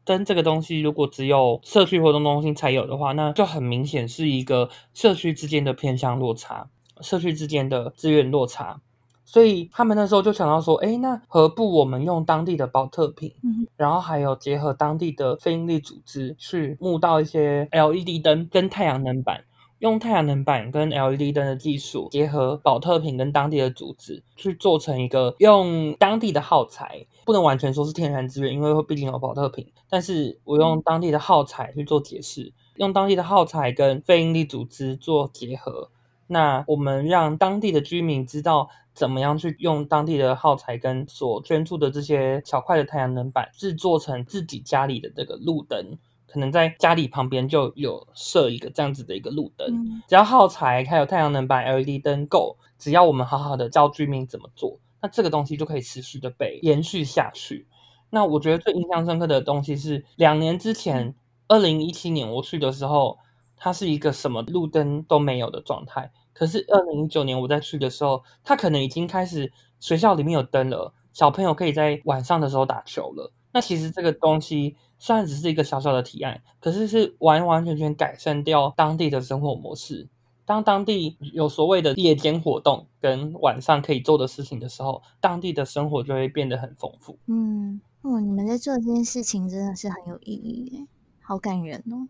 [0.06, 6.68] 灯这个东西，如果只有社区活动中心才有的话，那就很明显是一个社区之间的偏向落差，
[7.02, 8.82] 社区之间的资源落差。
[9.26, 13.34] 所以他们那时候就想到说，哎，那何不我们用当地的保特瓶，
[13.78, 19.46] 然后还有结合当地的非营利组织去募到一些 LED 灯跟太阳能板。
[19.84, 29.68] 用太阳能板跟 LED 灯的技术结合保特瓶跟当地的组织去做成一个用当地的耗材，不能完全说是天然资源，因为会毕竟有保特瓶。
[29.90, 35.90] 但是我用当地的耗材去做解释，用当地的耗材跟非营利组织做结合，
[36.28, 45.98] 那我们让当地的居民知道怎么样去用当地的耗材跟所捐助的这些小块的太阳能板制作成自己家里的这个路灯。
[46.34, 49.68] 可能在家里旁边就有设一个这样子的一个路灯，
[50.08, 57.68] 只要耗材还有太阳能板 LED 灯够，只要我们好好的教居民怎么做，那这个东西就可以持续的被延续下去。
[58.10, 61.14] 那我觉得最印象深刻的东西是两年之前，
[61.48, 63.20] 二零一七年我去的时候，
[63.56, 66.12] 它是一个什么路灯都没有的状态。
[66.34, 73.32] 可是二零一九年我再去的时候，它可能已经开始学校里面有灯了，小朋友可以在晚上的时候打球了。
[73.54, 74.76] 那其实这个东西。
[75.00, 80.08] 虽然只是一个小小的提案，可是是完完全全改善掉当地的生活模式。
[80.46, 87.18] 当当地有所谓的夜间活动跟晚上可以做的事情的时候，当地的生活就会变得很丰富。
[87.28, 90.88] 嗯，哦，你们在做这件事情真的是很有意义耶，
[91.22, 92.08] 好感人哦。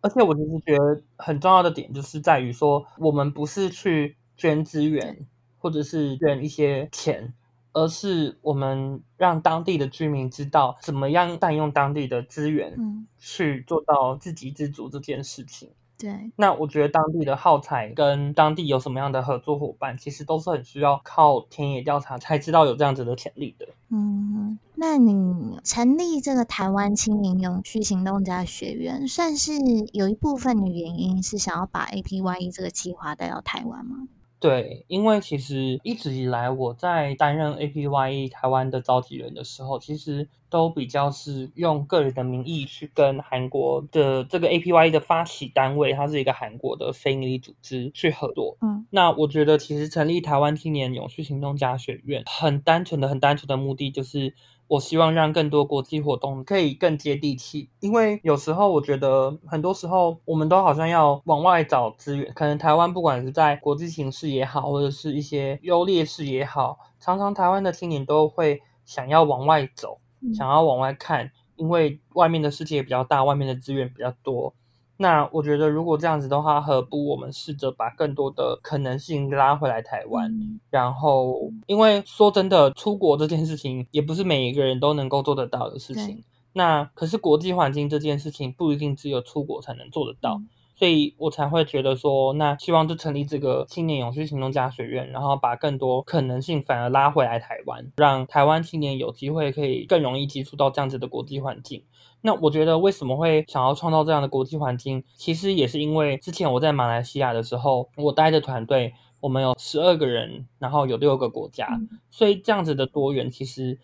[0.00, 5.26] 而且我其实觉得很重要的点就是在于说，我们不是去捐资源，
[5.58, 7.34] 或者是捐一些钱。
[7.72, 15.70] 而是我们让当地的居民知道怎么样善用当地的资源，嗯，去做到自给自足这件事情。
[15.98, 23.68] 对，那我觉得当地的耗材跟当地有什么样的合作伙伴，其实都是很需要靠田野调查才知道有这样子的潜力的。
[23.90, 29.52] 嗯，那你成立这个台湾青年永续行动家学院，算是
[29.92, 34.08] 有一部分的原因是想要把 APYE 这个计划带到台湾吗？
[34.40, 48.56] 对，因为其实一直以来我在担任 APYE 台湾的召集人的时候，其实都比较是用个人的名义去跟韩国的这个 APYE 的发起单位，它是一个韩国的非营利组织去合作。
[48.62, 54.34] 嗯，那我觉得其实成立台湾青年永续行动家学院，很单纯的、很单纯的目的就是。
[54.70, 69.98] 我希望让更多国际活动可以更接地气，因为有时候我觉得很多时候我们都好像要往外找资源，可能台湾不管是在国际形势也好，或者是一些优劣势也好，常常台湾的青年都会想要往外走，
[70.32, 74.54] 想要往外看，因为外面的世界比较大，外面的资源比较多。
[75.02, 80.30] 那我觉得，如果这样子的话，何不我们试着把更多的可能性拉回来台湾？
[80.68, 86.22] 然后，因为说真的，出国这件事情也不是每一个人都能够做得到的事情。
[86.52, 90.42] 那可是国际环境这件事情，不一定只有出国才能做得到。
[90.76, 101.84] 所以我才会觉得说，那希望就成立这个青年永续行动家学院，然后把更多可能性反而拉回来台湾，让台湾青年有机会可以更容易接触到这样子的国际环境。
[102.22, 111.80] 那我觉得为什么会想要创造这样的国际环境，其实也是因为之前我在马来西亚的时候，我待的团队我们有十二个人，然后有六个国家，
[112.10, 113.78] 所以这样子的多元其实。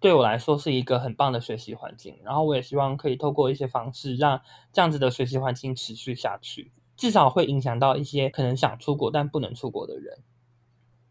[0.00, 4.38] 对我来说是一个很棒的学习环境，然后我也希望可以透过一些方式，让
[4.70, 10.18] 这样子的学习环境持续下去，至少会影响到一些可能想出国但不能出国的人。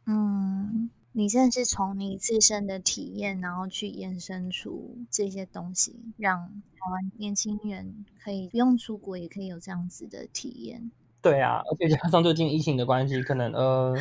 [0.06, 6.40] 嗯，你真的是从你自身的体验，然后去延伸出这些东西，让
[6.74, 10.92] 台湾年轻人可以不用出国，也可以有这样子的体验。
[11.22, 13.96] 对啊，而且加上最近疫情的关系，可能呃，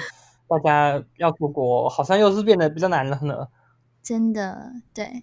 [0.49, 3.47] 大家要出国好像又是变得比较难了呢。
[4.03, 5.23] 真的对，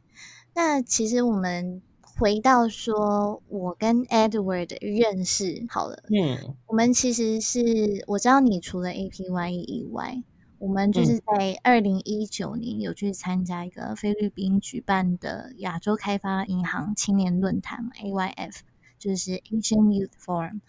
[0.53, 6.03] 那其实我们回到说，我跟 Edward 认识好了。
[6.09, 10.23] 嗯，我们其实是我知道你除了 APY 以外，
[10.59, 18.59] 我们就是在二零一九年有去参加一个菲律宾举办的亚洲开发银行青年论坛 AYF，
[18.99, 20.59] 就是 Asian Youth Forum。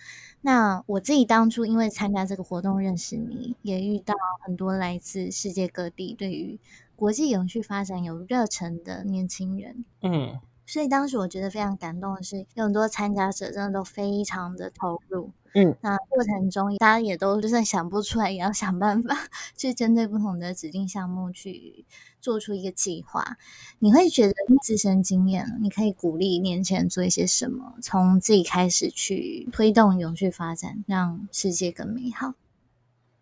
[0.41, 4.15] 那我自己当初因为参加这个活动认识你，也遇到
[4.47, 6.59] 很多来自世界各地对于。
[6.97, 19.17] 国际永续发展有热忱的年轻人，嗯，所以当时我觉得非常感动的是，有很多参加者真的都非常的投入，嗯，那过程中大家也都就算想不出来，也要想办法
[19.57, 21.85] 去针对不同的指定项目去
[22.21, 23.37] 做出一个计划。
[23.79, 32.35] 你会觉得自身经验，你可以鼓励年轻人做一些什么，从自己开始去推动永续发展，让世界更美好。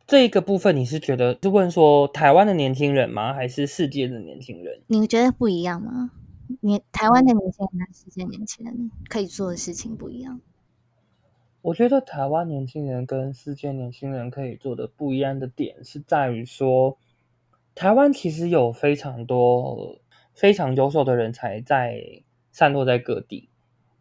[0.06, 4.80] 这一个部分，你是觉得是问说台湾的年轻人吗，还是世界的年轻人？
[4.86, 6.10] 你觉得不一样吗？
[6.60, 10.40] 你台湾的年轻人跟世界年轻人可以做的事情不一样？
[11.60, 16.96] 我觉得台湾年轻人跟世界年轻人可以做的不一样的点是在于说，
[17.74, 19.98] 台湾其实有非常多
[20.34, 23.48] 非常优秀的人才在散落在各地。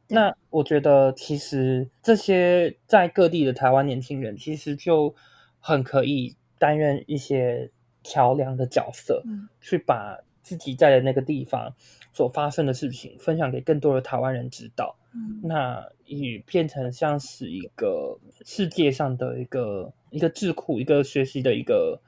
[0.07, 5.13] 那我觉得其实这些在各地的台湾年轻人，其实就
[5.59, 7.71] 很可以担任一些
[8.03, 9.23] 桥梁的角色，
[9.59, 11.73] 去把自己在的那个地方
[12.13, 14.95] 所发生的事情分享给更多的台湾人知道。
[15.43, 21.99] 那也变成像是一个世界上的一个一个智库、一个学习的一个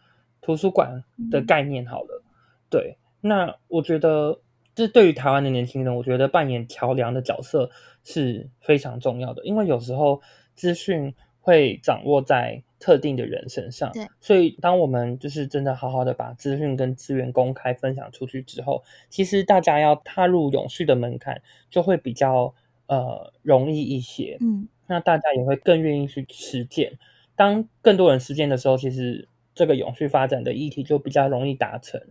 [0.42, 1.86] 图书馆的概念。
[1.86, 2.24] 好了，
[2.70, 4.40] 对，那我觉得
[4.74, 7.70] 这对于台湾的年轻人，我觉得扮演桥梁的角色
[8.04, 10.22] 是非常重要的，因为有时候
[10.56, 12.64] 资讯会掌握在。
[12.82, 22.56] 特定的人身上，对，所以当我们就是真的好好的把资讯跟资源公开分享出去之后，其实大家要踏入永续的门槛就会比较
[22.90, 26.92] 呃容易一些，嗯，那大家也会更愿意去实践。
[27.38, 32.02] 当更多人实践的时候，其实这个永续发展的议题就比较容易达成。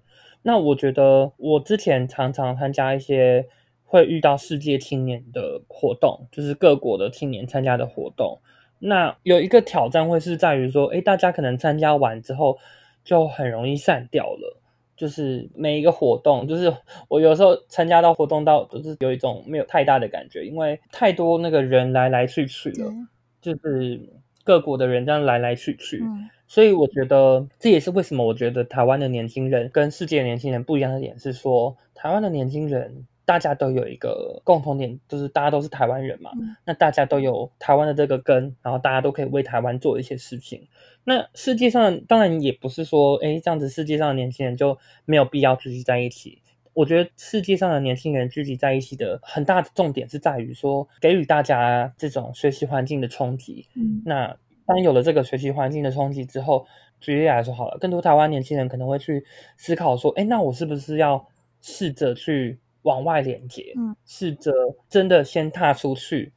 [0.40, 3.46] 那我觉得我之前常常参加一些
[3.84, 8.40] 会遇到世界青年的活动，就是各国的青年参加的活动。
[8.78, 12.56] 那有一个挑战会是在于说，诶，大家可能参加完之后
[13.04, 14.57] 就很容易散掉了。
[14.98, 16.74] 就是每一个活动，就是
[17.08, 22.92] 我有时候参加到活动到，就是有一种没有太大的感觉，因为太多那个人来来去去了，
[23.40, 24.00] 就是
[24.42, 26.02] 各国的人这样来来去去。
[26.46, 33.06] 所以我觉得这也是为什么我觉得台湾的年轻人跟世界年轻人不一样的点是说，台湾的年轻人。
[33.28, 36.30] 大家都有一个共同点，就是大家都是台湾人嘛。
[36.64, 40.66] 那大家都有台湾的这个根，然后大家都可以为台湾做一些事情。
[41.04, 46.40] 那世界上当然也不是说，哎，这样子世界上的年轻人就没有必要聚集在一起。
[46.72, 53.66] 我觉得世界上的年轻人聚集在一起的很大的重点是在于说，给予大家这种学习环境的冲击。
[53.74, 56.66] 嗯，那当有了这个学习环境的冲击之后，
[56.98, 59.22] 举例来说好了，更多台湾年轻人可能会去
[59.58, 61.26] 思考说，哎，那我是不是要
[61.60, 63.74] 试着去往外连接，
[64.04, 64.52] 试着
[64.88, 66.32] 真的先踏出去？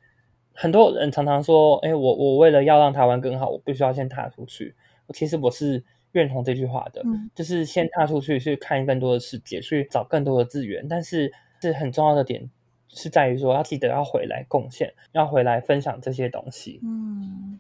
[0.53, 4.75] 很多人常常说，哎，我我为了要让台湾更好，我必须要先踏出去。
[5.13, 10.87] 其实我是认同这句话的，就是先踏出去去看更多的世界，去找更多的资源。
[10.87, 11.31] 但是
[11.61, 12.49] 是很重要的点
[12.89, 16.79] 是在于说，要记得要回来贡献，要回来分享这些东西。
[16.83, 17.59] 嗯。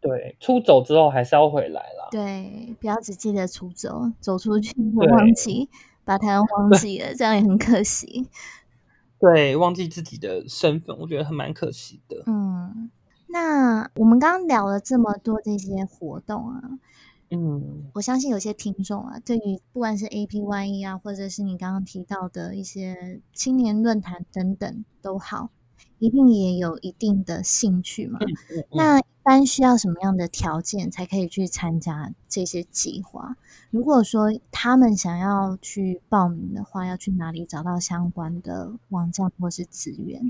[0.00, 2.08] 对，出走之后还是要回来啦。
[2.10, 5.68] 对，不要只记得出走，走出去会忘记，
[6.04, 8.28] 把台湾 忘记了，这样也很可惜。
[9.20, 12.24] 对，忘记自己的身份，我觉得还蛮可惜的。
[12.26, 12.90] 嗯，
[13.28, 16.60] 那我们刚刚聊了这么多这些活动啊，
[17.30, 25.50] 嗯，我相信有些听众啊，对于不管是 APYE 啊，或者是你刚刚提到的一些青年论坛等等都好。
[26.02, 28.18] 一定也有一定的兴趣嘛？
[28.72, 33.36] 那一般需要什么样的条件才可以去参加这些计划？
[33.70, 40.28] 如果说他们想要去报名的话，要去哪里找到相关的网站或是资源？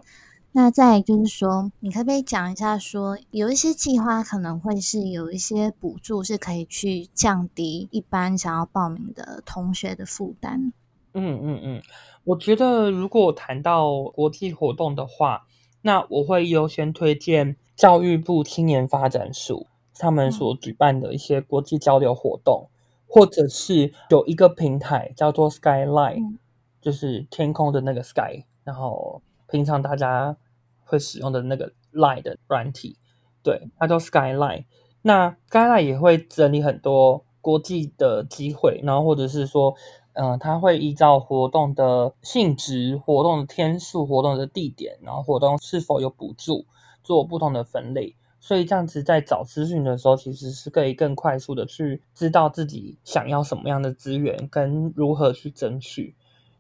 [0.52, 10.74] 那再就是说，你可不可以讲一下，说有一些计划可能会是有一些补助，是可以去降低一般想要报名的同学的负担？
[11.14, 11.82] 嗯嗯嗯，
[12.24, 15.46] 我觉得如果谈到国际活动的话，
[15.83, 22.68] 那我会优先推荐教育部青年发展署他们所举办的一些国际交流活动，
[23.07, 26.39] 或者是有一个平台叫做 Skyline，
[26.80, 29.20] 就是天空的那个 Sky，然后
[29.51, 30.37] 平常大家
[30.85, 32.97] 会使用的那个 Line 的软体，
[33.43, 34.64] 对，它叫 Skyline。
[35.03, 39.74] 那 Skyline 也会整理很多国际的机会，然后或者是说。
[40.14, 46.66] 嗯，他会依照活动的性质、活动的天数、活动的地点，然后活动是否有补助，
[47.02, 48.14] 做不同的分类。
[48.38, 56.14] 所以这样子在找资讯的时候，其实是可以更快速的去知道自己想要什么样的资源，跟如何去争取。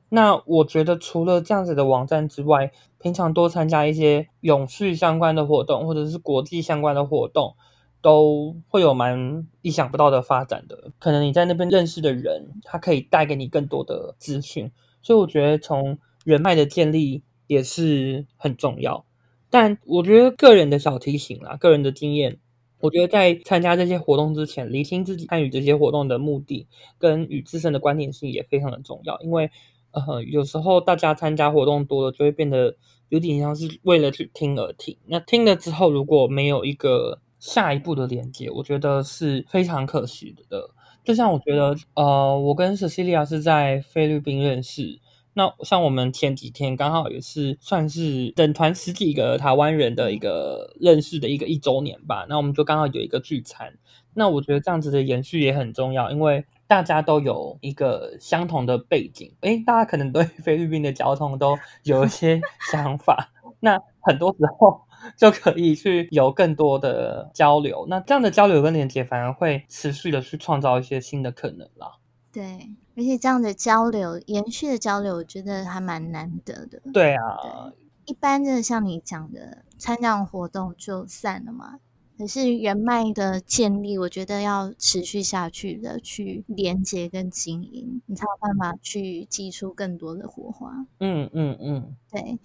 [0.08, 7.54] 那我觉得除了这样子的网站之外，平常多参加一些永续相关的活动，或者是国际相关的活动。
[8.02, 19.06] 都会有蛮意想不到的发展的，可能你在那边认识的人，他可以带给你更多的资讯，所以我觉得从人脉的建立也是很重要。
[19.48, 22.38] 但我觉得个人的小提醒啦，个人的经验，
[22.80, 26.66] 我觉得在参加这些活动之前，理清自己参与这些活动的目的
[26.98, 29.50] 跟与自身的关联性也非常的重要，因为
[29.92, 32.76] 呃有时候大家参加活动多了，就会变得
[33.10, 40.70] 有点像是为了去听而听，那听了之后如果没有一个下一步的连接，我觉得是非常可惜的。
[41.02, 45.00] 就像我觉得，呃，我跟 Cecilia 是在菲律宾认识。
[45.34, 52.24] 那像我们前几天刚好也是算是整团十几个台湾人的一个认识的一个一周年吧。
[52.28, 53.76] 那我们就刚好有一个聚餐。
[54.14, 59.34] 那我觉得这样子的延续也很重要，因为大家都有一个相同的背景。
[59.40, 62.40] 诶，大家可能对菲律宾的交通都有一些
[62.70, 63.32] 想法。
[63.58, 64.82] 那很多时候。
[65.16, 71.92] 就可以去有更多的交流，那这样的交流跟连接反而会持续的去创造一些新的可能啦。
[72.32, 76.80] 对，而且这样的交流、延续的交流，我觉得还蛮难得的。
[76.92, 77.72] 对啊，
[78.06, 81.78] 一般就是像你讲的，参加活动就散了嘛。
[82.18, 90.86] 可是人脉的建立，我觉得要持续下去的去连接跟经营，你才有办法去激出更多的火花。
[91.00, 92.38] 嗯嗯嗯，对。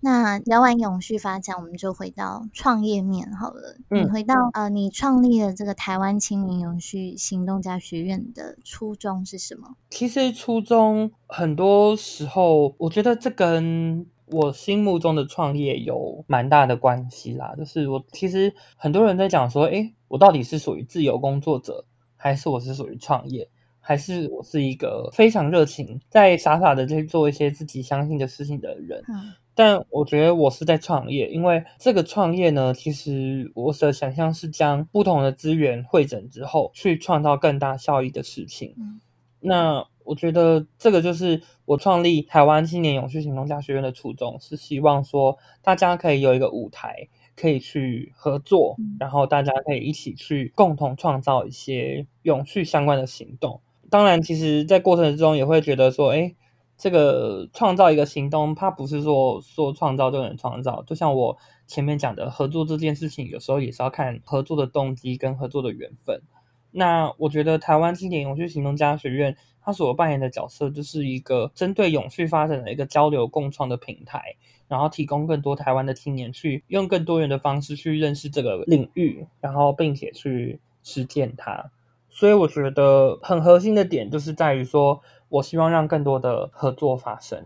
[0.00, 3.76] 那聊完永续发展，我们就回到创业面好了。
[3.90, 9.76] 你回到呃，你创立了这个台湾青年永续行动家学院的初衷是什么？
[9.90, 21.84] 其实初衷很多时候，我觉得这跟我心目中的创业有蛮大的关系啦，就是我其实很多人在讲说，哎，我到底是属于自由工作者，
[22.16, 23.46] 还是我是属于创业，
[23.80, 29.04] 还是我是一个非常热情，在傻傻的去做一些自己相信的事情的人？
[29.08, 38.74] 嗯，但我觉得我是在创业，因为这个创业呢，其实我的想象是将不同的资源汇整之后，去创造更大效益的事情。
[38.78, 39.00] 嗯，
[39.40, 39.86] 那。
[40.04, 53.60] 我觉得这个就是我创立台湾青年永续行动家学院的初衷，是希望说大家可以有一个舞台，可以去合作，然后大家可以一起去共同创造一些永续相关的行动。
[53.90, 56.34] 当然，其实，在过程之中也会觉得说，哎，
[56.76, 60.82] 这个创造一个行动，它不是说说创造就能创造。
[60.82, 61.36] 就像我
[61.66, 66.22] 前面讲的，合作这件事情，有时候也是要看合作的动机跟合作的缘分。
[66.72, 74.36] 那我觉得台湾青年永续行动家学院，它所扮演的角色就是一个针对永续发展的一个交流共创的平台，
[74.68, 81.70] 然后提供更多台湾的青年去用更多元的方式去认识这个领域，然后并且去实践它。
[82.10, 85.00] 所以我觉得很核心的点就是在于说，
[85.30, 87.44] 我希望让更多的合作发生。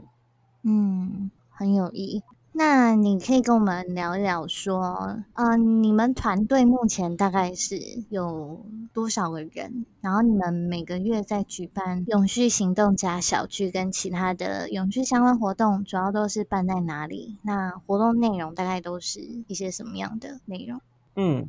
[0.65, 2.23] 嗯，很有意义。
[2.59, 7.79] 那你可以跟我们聊一聊，说，嗯，你们团队目前大概是
[8.11, 9.87] 有多少个人？
[10.01, 17.37] 然后你们每个月在举办永续行动家小聚跟其他的永续相关活动，主要都是办在哪里？
[17.43, 20.81] 那活动内容大概都是一些什么样的内容？
[21.15, 21.49] 嗯，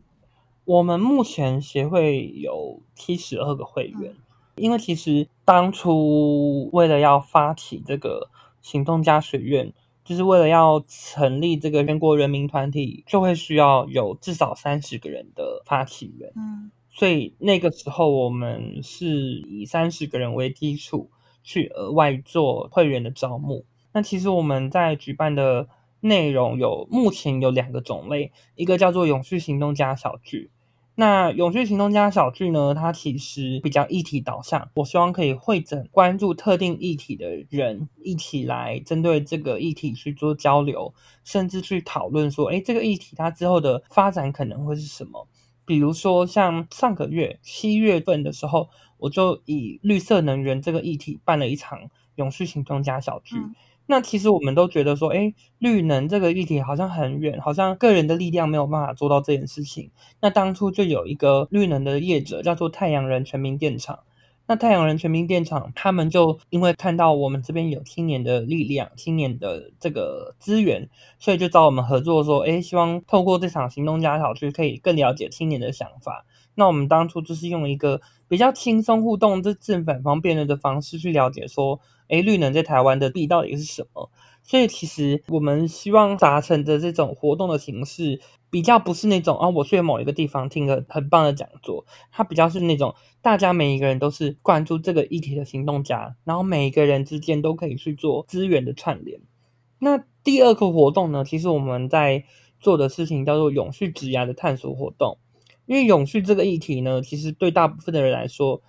[0.65, 4.13] 我们目前协会有七十二个会员，
[4.57, 8.29] 因为其实当初为了要发起这个
[8.61, 9.73] 行动家学院。
[10.09, 16.33] 就是为了要成立这个全国人民团体，就会需要有至少三十个人的发起人。
[16.35, 21.11] 嗯，所以那个时候我们是以三十个人为基础
[21.43, 23.63] 去额外做会员的招募。
[23.93, 25.67] 那其实我们在举办的
[25.99, 30.49] 内容有目前有两个种类，一个叫做永续行动加小聚。
[30.99, 32.75] 那永续行动家小聚呢？
[32.75, 40.93] 它其实比较议题导向，我希望可以会诊关注特定议题的人，一起来针对这个议题去做交流，
[41.23, 45.25] 甚至去讨论说，哎，这个议题它之后的发展可能会是什么？
[45.63, 53.37] 比如说像上个月七月份的时候，我就以绿色能源这个议题办了一场永续行动家小聚。
[53.91, 59.89] 那其实我们都觉得说，哎，绿能这个议题好像很远，好像个人的力量没有办法做到这件事情。
[60.21, 63.97] 那当初就有一个绿能的业者叫做太阳人全民电厂。
[64.45, 70.87] 那太阳人全民电厂他们就因为看到我们这边有青年的力量、青年的这个资源，
[71.17, 76.27] 所以就找我们合作说，哎，希望透过这场行动家小区可以更了解青年的想法。
[76.53, 81.79] 那我们当初就是用一个比较轻松互动、这正反方辩论的方式去了解说。
[82.09, 84.11] 哎，绿能在台湾的 B 到底是什么？
[84.41, 99.19] 所以其实我们希望达成的这种活动的形式，比较不是那种啊，我去某一个地方听个很棒的讲座，它比较是那种大家每一个人都是关注这个议题的行动家，然后每一个人之间都可以去做资源的串联。
[99.77, 102.23] 那第二个活动呢，其实我们在
[102.59, 105.19] 做的事情叫做永续职涯的探索活动，
[105.67, 108.63] 因为永续这个议题呢，其实对大部分的人来说，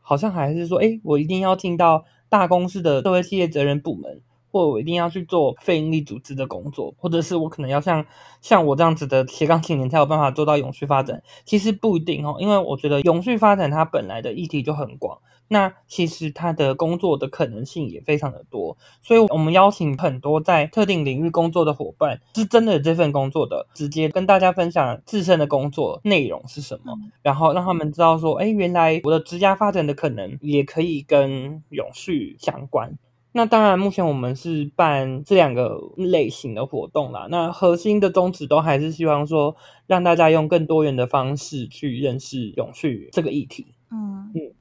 [0.00, 2.04] 好像还是说，哎，我一定要进到。
[2.28, 4.20] 大公司的社会企业责任部门，
[4.50, 8.04] 或我一定要去做非营利组织的工作，或者是我可能要像
[8.40, 11.22] 像我这样子的斜杠青年才有办法做到永续发展。
[11.44, 15.18] 其实不一定哦，因为我觉得永续发展它本来的议题就很广。
[15.48, 32.96] 那其实他的工作的可能性也非常的多，所以我们邀请很多在特定领域工作的伙伴，是真的这份工作的，直接跟大家分享自身的工作内容是什么，然后让他们知道说，哎，原来我的职业发展的可能也可以跟永续相关。
[33.36, 37.26] 那当然，目前我们是办这两个类型的活动啦。
[37.28, 39.56] 那核心的宗旨都还是希望说，
[39.88, 43.66] 让大家用更多元的方式去认识永续这个议题。
[43.90, 44.52] 嗯嗯。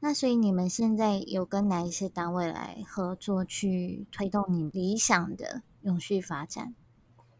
[0.00, 6.74] 那所以你们现在有跟哪一些单位来合作，去推动你理想的永续发展？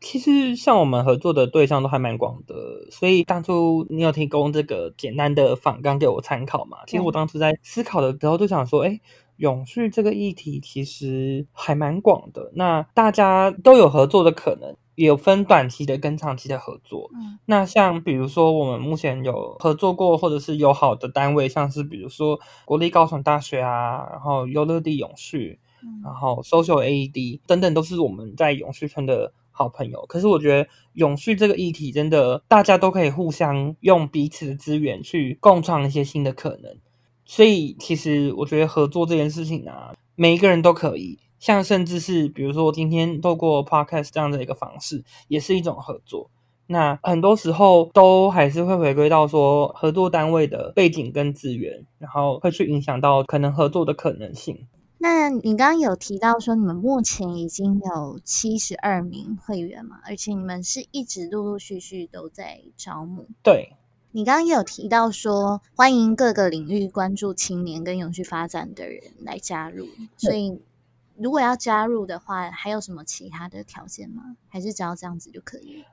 [0.00, 2.54] 其实像我们合作的对象都还蛮广的，
[2.90, 6.78] 所以当初你有提供这个简单的访纲给我参考嘛？
[6.86, 9.00] 其实我当初在思考的时候就想说，哎，
[9.36, 14.76] 永续这个议题其实还蛮广的，那大家都有合作的可能。
[15.06, 17.08] 有分短期的跟长期的合作。
[17.14, 25.60] 嗯，那像比如说，我们目前有合作过或者是友好的单位，像是比如说国立高雄大学啊，然后优乐地永续，
[26.02, 30.04] 然后 Social AED 等等，都是我们在永续圈的好朋友。
[30.08, 36.76] 可是我觉得永续这个议题，真的大家都可以互相用彼此的资源去共创一些新的可能。
[37.24, 41.20] 所以其实我觉得合作这件事情啊，每一个人都可以。
[41.38, 46.30] 像甚至是比如说今天透过 podcast 这样的一个方式，也是一种合作。
[46.70, 54.66] 那很多时候都还是会回归到说合作单位的背景跟资源，然后会去影响到可能合作的可能性。
[54.98, 60.00] 那你刚刚有提到说你们目前已经有七十二名会员嘛？
[60.04, 63.26] 而且你们是一直陆陆续续都在招募。
[63.42, 63.72] 对，
[64.10, 69.86] 你刚刚也有提到说欢迎各个领域关注青年跟永续发展的人来加入，
[70.18, 70.60] 所以。
[71.20, 74.22] 如果要加入的话，还有什么其他的条件吗？
[74.48, 75.84] 还是只要这样子就可以？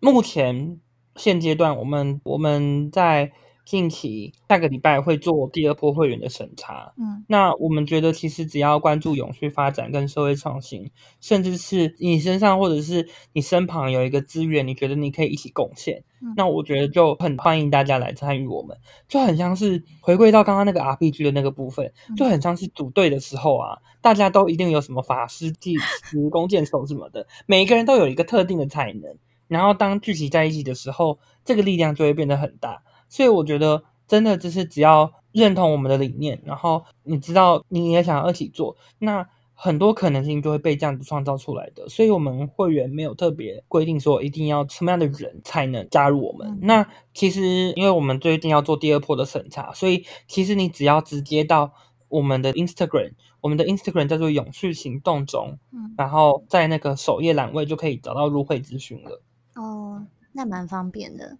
[0.00, 0.78] 目前
[1.16, 3.32] 现阶段，我们我们在
[3.66, 6.94] 近期下个礼拜会做第二波会员的审查。
[6.96, 10.88] 嗯，那我们觉得其实只要关注永续发展跟社会创新，
[11.20, 16.04] 甚至是你身上或者是你身旁有一个资源，你觉得你可以一起贡献，
[16.36, 18.76] 那我觉得就很欢迎大家来参与我们，
[19.08, 29.18] 就很像是回归到刚刚那个 RPG 的那个部分，就很像是组队的时候啊，大家都一定有什么法师、祭司、弓箭手什么的，每一个人都有一个特定的才能。
[29.48, 32.82] 然后当聚集在一起的时候，这个力量就会变得很大。
[33.08, 39.28] 所以我觉得，真的就是只要认同我们的理念，然后你知道你也想要一起做，那
[39.58, 41.88] 很多可能性就会被这样子创造出来的。
[41.88, 46.58] 所以，我们会员没有特别规定说一定要什么样的人才能加入我们。
[46.60, 51.72] 那其实，因为我们最近要做第二波的审查，所以其实你只要直接到
[52.08, 59.22] 我们的 Instagram，我们的 Instagram 叫做永续行动中，嗯，然后在那个首页栏位就可以找到入会资讯了。
[59.54, 61.38] 哦，那蛮方便的。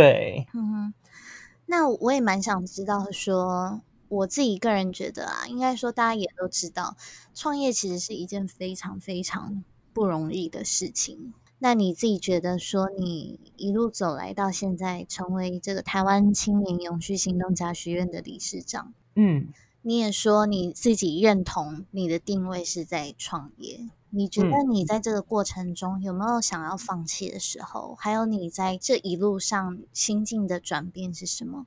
[0.00, 0.94] 对，嗯哼，
[1.66, 6.96] 那我也蛮想知道，说我自己个人觉得啊，应该说大家也都知道，
[7.34, 11.34] 创业其实是一件非常非常不容易的事情。
[11.58, 19.48] 那你自己觉得说，你一路走来到现在，成为这个台湾青年永续行动家学院的理事长，嗯，
[19.82, 23.90] 你也说你自己认同你的定位是在创业。
[24.10, 27.94] 你觉得你在这个过程中有没有想要放弃的时候？
[27.98, 31.66] 还有你在这一路上心境的转变是什么？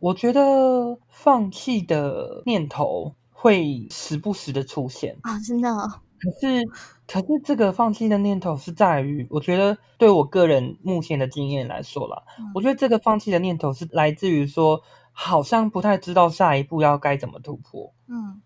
[0.00, 5.70] 我觉得放弃的念头会时不时的出现啊，真的。
[6.20, 6.64] 可是，
[7.06, 12.22] 可是这个放弃的念头是在于，我觉得对我个人目前的经验来说啦，
[12.54, 14.80] 我觉得这个放弃的念头是来自于说，
[15.12, 17.92] 好像不太知道下一步要该怎么突破。
[18.06, 18.40] 嗯。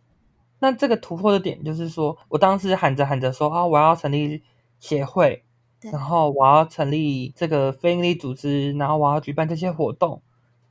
[0.61, 4.43] 那这个突破的点就是说，我当时喊着喊着说啊，我要成立
[4.81, 5.45] 协会，
[5.81, 10.21] 然后我要成立这个非营利组织，然后我要举办这些活动。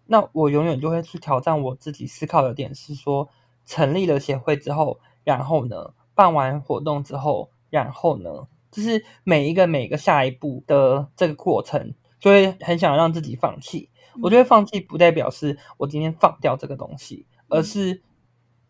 [0.06, 3.30] 那我永远就会去挑战我自己思考的点是说，
[3.66, 13.90] 成立了协会之后，然后呢，办完活动之后，然后呢，就是每一个每一个下一步的这个过程，就会很想让自己放弃。
[14.22, 18.02] 我觉得放弃不代表是我今天放掉这个东西，而是。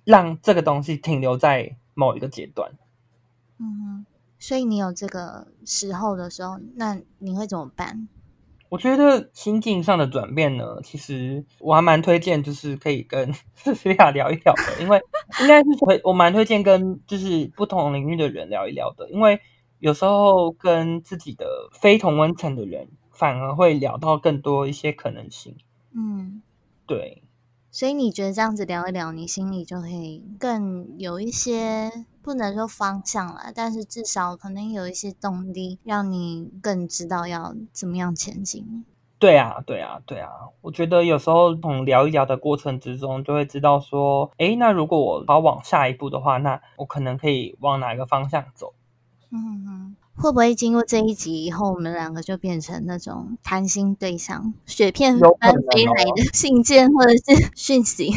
[0.07, 2.71] 让这个东西停留在某一个阶段，
[3.59, 4.05] 嗯，
[4.39, 8.07] 所以你有这个时候的时候，那你会怎么办？
[8.69, 14.97] 我觉得心境上的转变呢，其实我还蛮推荐，就是可以跟思思亚聊一聊的，因为
[15.41, 19.37] 应该是会我蛮推荐跟就是不同领域的人聊一聊的，因为
[19.79, 25.57] 有时候跟自己的非同温层的人，反而会聊到更多一些可能性。
[25.93, 26.41] 嗯，
[26.85, 27.23] 对。
[27.77, 31.91] 所以你觉得这样子聊一聊，你心里就会更有一些
[32.23, 38.83] 不能说方向了，但是至少可能有一些动力，让你更知道要怎么样前进。
[39.19, 40.31] 对啊，对啊，对啊！
[40.61, 48.73] 我觉得有时候从聊一聊的过程之中，就会知道说，哎，那如果我要往下一步的话，那我可能可以往哪个方向走？
[49.29, 49.95] 嗯哼。
[50.17, 54.53] 会不会经过这一集以后，我们两个就变成那种谈心对象？
[54.65, 58.11] 雪片般飞来的信件或者是 讯息，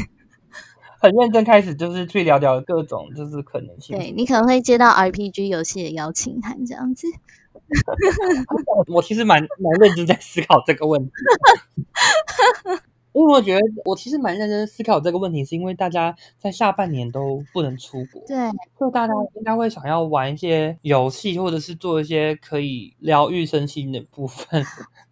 [1.00, 3.96] 很认真开始就是去聊聊各种就是可能性。
[3.96, 7.06] 对你可能会接到 RPG 游戏的邀请函这样子。
[8.88, 11.12] 我其实蛮蛮认真在思考这个问题。
[13.12, 18.36] 因为我觉得我其实蛮认真思考这个问题，是因为大家在下半年都不能出国，对，
[18.78, 24.64] 所以大家应该会想要玩一些游戏，或者是做一些可以疗愈身心的部分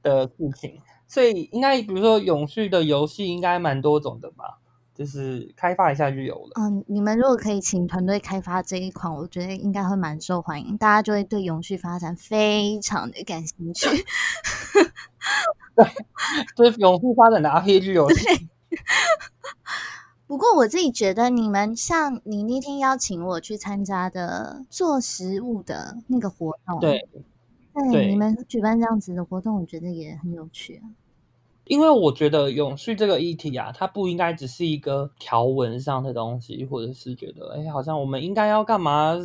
[0.03, 0.78] 的事情。
[1.09, 4.59] 所以应该比如说永续的游戏应该蛮多种的吧，
[4.94, 6.51] 就是开发一下就有了。
[6.61, 13.88] 嗯，你们如果可以请团队开发这一款，我觉得应该会蛮受欢迎，大家就会对永续发展非常的感兴趣。
[15.78, 15.86] 对，
[16.56, 18.48] 就是永续发展的 RPG 游戏。
[20.26, 27.08] 不过我自己觉得，你们像你那天邀请我去参加的做食物的那个活动，对，
[27.90, 30.84] 对，你们举办这样子的活动，我觉得也很有趣啊。
[31.64, 39.16] 因为我觉得永续这个议题啊，它不应该只是一个条文上的东西，或者是觉得哎，好像我们应该要干嘛？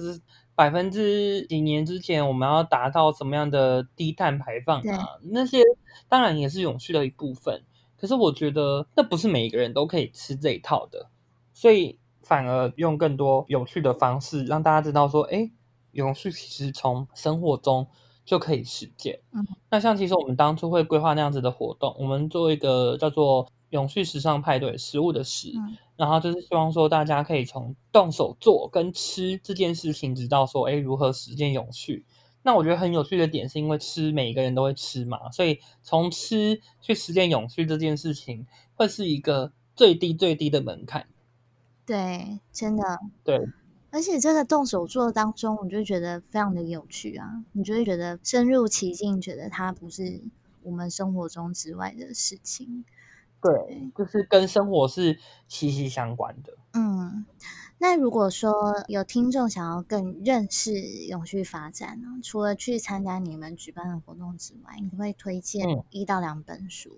[0.56, 5.18] 百分之几年之前，我们要达到什么样的低碳排放啊？
[5.22, 5.62] 那些
[6.08, 7.64] 当然也是永续的一部分。
[7.96, 11.08] 可是我觉得那不是每一个人都可以吃这一套的，
[11.54, 15.50] 所以反而用更多有趣的方式，让大家知道说，哎，
[15.94, 17.88] 永续其实从生活中
[18.26, 19.22] 就可以实践。
[19.32, 25.52] 嗯，那像其实我们当初会规划那样子的活动，我们做一个叫做永续时尚派对，食物的食。
[25.96, 32.06] 然后就是希望说，大家可以从动手做跟吃这件事情，知道说，哎，如何实践永续。
[32.44, 38.46] 那我觉得很有趣的点是因为吃，每一个人都会吃嘛，所以从吃去实践永续这件事情，
[38.76, 41.08] 会是一个最低最低的门槛。
[41.86, 42.84] 对，真的
[43.24, 43.40] 对。
[43.92, 47.46] 而且这个动手做当中，我就觉得非常的有趣啊！
[47.52, 50.20] 你就会觉得深入其境，觉得它不是
[50.64, 52.84] 我们生活中之外的事情。
[53.44, 56.54] 对，就是跟生活是息息相关的。
[56.74, 57.26] 嗯，
[57.78, 60.72] 那如果说有听众想要更认识
[61.08, 66.90] 永续发展呢，除了去参加你们举办的活动之外，你会推荐一到两本书？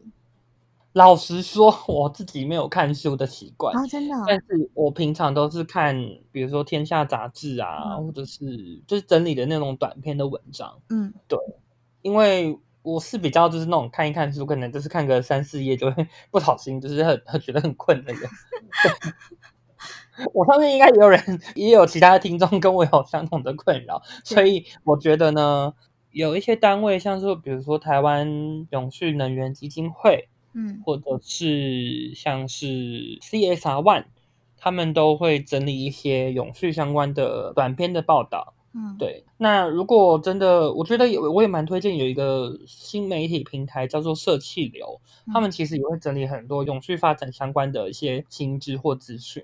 [0.94, 4.16] 老实说，我自己没有看书的习惯啊，真的。
[4.26, 5.94] 但是我平常都是看，
[6.32, 10.80] 比如说《天下》杂志啊，或者是就是整理的那种短篇的文章。
[10.88, 11.38] 嗯，对，
[12.02, 18.22] 因为我是比较就是那种看一看书，可能就是看个三四页就会 不小心，就是很很觉得很困的人。
[20.34, 21.20] 我相信应该也有人，
[21.56, 25.74] 也有其他的听众跟我有相同的困扰，所以我觉得呢，
[26.12, 30.30] 有一些单位，像是比如说台湾永续能源基金会。
[30.58, 34.06] 嗯，或者是像是 CSR One，
[34.56, 38.55] 他们都会整理一些永续相关的短篇的报道。
[38.76, 39.24] 嗯，对。
[39.38, 45.00] 那如果真的，我觉得有，我也蛮推荐有一个新媒体平台叫做社气流，
[45.34, 49.44] 他们其实也会整理很多永续发展相关的一些新知或资讯。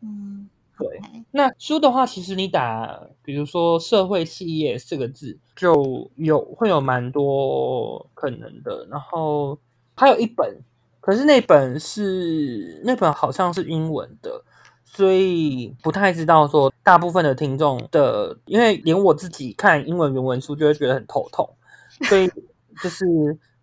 [0.00, 0.48] 嗯，
[0.78, 1.00] 对。
[1.30, 8.86] 那书的话，其实你打，比如说社会企业四个字，就有会有蛮多可能的。
[8.90, 9.58] 然后。
[9.94, 10.58] 还有一本，
[11.00, 14.42] 可是那本是那本好像是英文的，
[14.94, 21.48] 所以不太知道说大部分的听众的，因为连我自己看英文原文书就会觉得很头痛，
[22.02, 22.28] 所以
[22.82, 23.04] 就是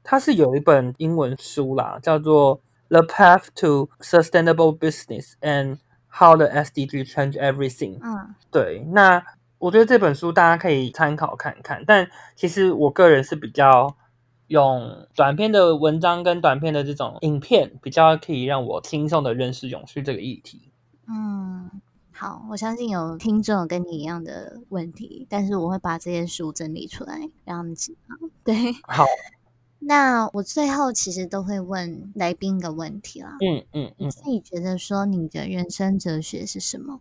[0.03, 2.57] 它是有一本英文书啦，叫做
[2.89, 5.77] 《The Path to Sustainable Business and
[6.09, 7.99] How the SDG Change Everything》。
[8.01, 9.23] 嗯，对，那
[9.59, 13.95] 我觉得这本书大家可以参考看看，但其实我个人是比较。
[14.49, 20.68] 用短篇的文章跟短篇的这种影片，比较可以让我轻松的认识永续这个议题。
[21.09, 21.69] 嗯，
[22.11, 28.29] 好，我相信有听众跟你一样的问题，但是我会把这些书整理出来，让他们知道。
[28.43, 29.05] 对，好。
[29.81, 33.37] 那我最后其实都会问来宾一个问题啦。
[33.39, 36.99] 嗯嗯嗯，自己觉得说你的人生哲学是什么？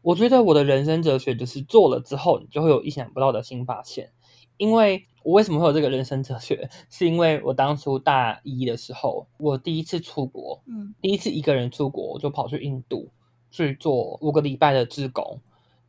[0.00, 4.10] 我觉得我的人生哲学就是做了之后，你就会有意想不到的新发现，
[4.56, 5.06] 因为。
[5.24, 6.68] 我为什么会有这个人生哲学？
[6.90, 13.08] 是因为我当初大一的时候，我第一次出国，嗯，第一次一个人出国，我就跑去印度
[13.54, 15.38] 去做五个礼拜的志工。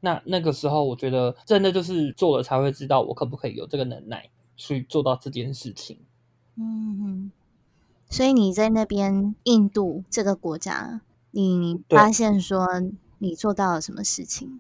[0.01, 5.97] 那那个时候，我觉得真的就是做了才会知道我可不可以有这个能耐去做到这件事情。
[6.57, 7.31] 嗯哼，
[8.07, 11.01] 所以你在那边印度这个国家，
[11.31, 12.67] 你发现说
[13.17, 14.59] 你做到了什么事情？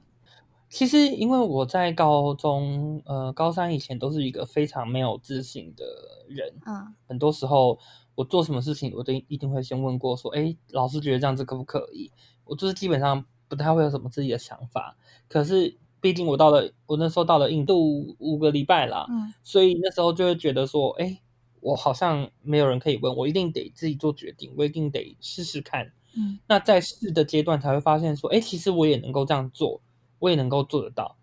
[0.67, 5.85] 其实，因为我在高中，呃，高三以前都是一个非常没有自信的
[6.27, 6.55] 人。
[6.65, 7.77] 嗯，很多时候
[8.15, 12.11] 我做什么事情，我都一定会先问过，说：“哎，老师觉得这样子可不可以？”
[12.45, 14.95] 我就是基本上不太会有什么自己的想法。
[15.27, 21.21] 可是，毕竟我到了，我那时候到了印度五个礼拜啦，嗯，所以那时候就会觉得说：“哎，
[21.61, 29.81] 我好像没有人可以问，我一定得自己做决定，我一定得试试看。”嗯，那在试的阶段才会发现说：“哎，其实我也能够这样做。”
[30.17, 31.17] 我也能够做得到，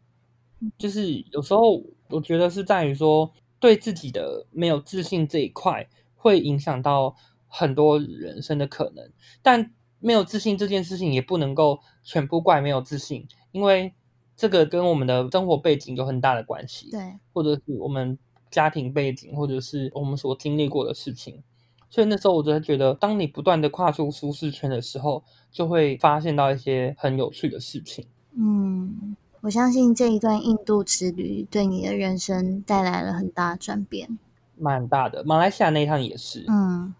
[0.77, 7.17] 就是有时候我觉得是在于说对自己的没有自信这一块，会影响到
[7.49, 9.11] 很多人生的可能。
[9.41, 13.95] 但没有自信这件事情也不能够全部怪没有自信，因为
[14.37, 18.19] 这个跟我们的生活背景有很大的关系，对，或者是我们
[18.51, 21.43] 家庭背景，或者是我们所经历过的事情。
[21.89, 28.07] 所以那时候我就觉得，当你不断的跨出舒适圈的时候，就会发现到一些很有趣的事情。
[28.35, 34.19] 嗯，我相信这一段印度之旅对你的人生带来了很大转变，
[34.57, 35.23] 蛮大的。
[35.25, 36.47] 马来西亚那一趟也是。
[36.49, 36.95] 嗯，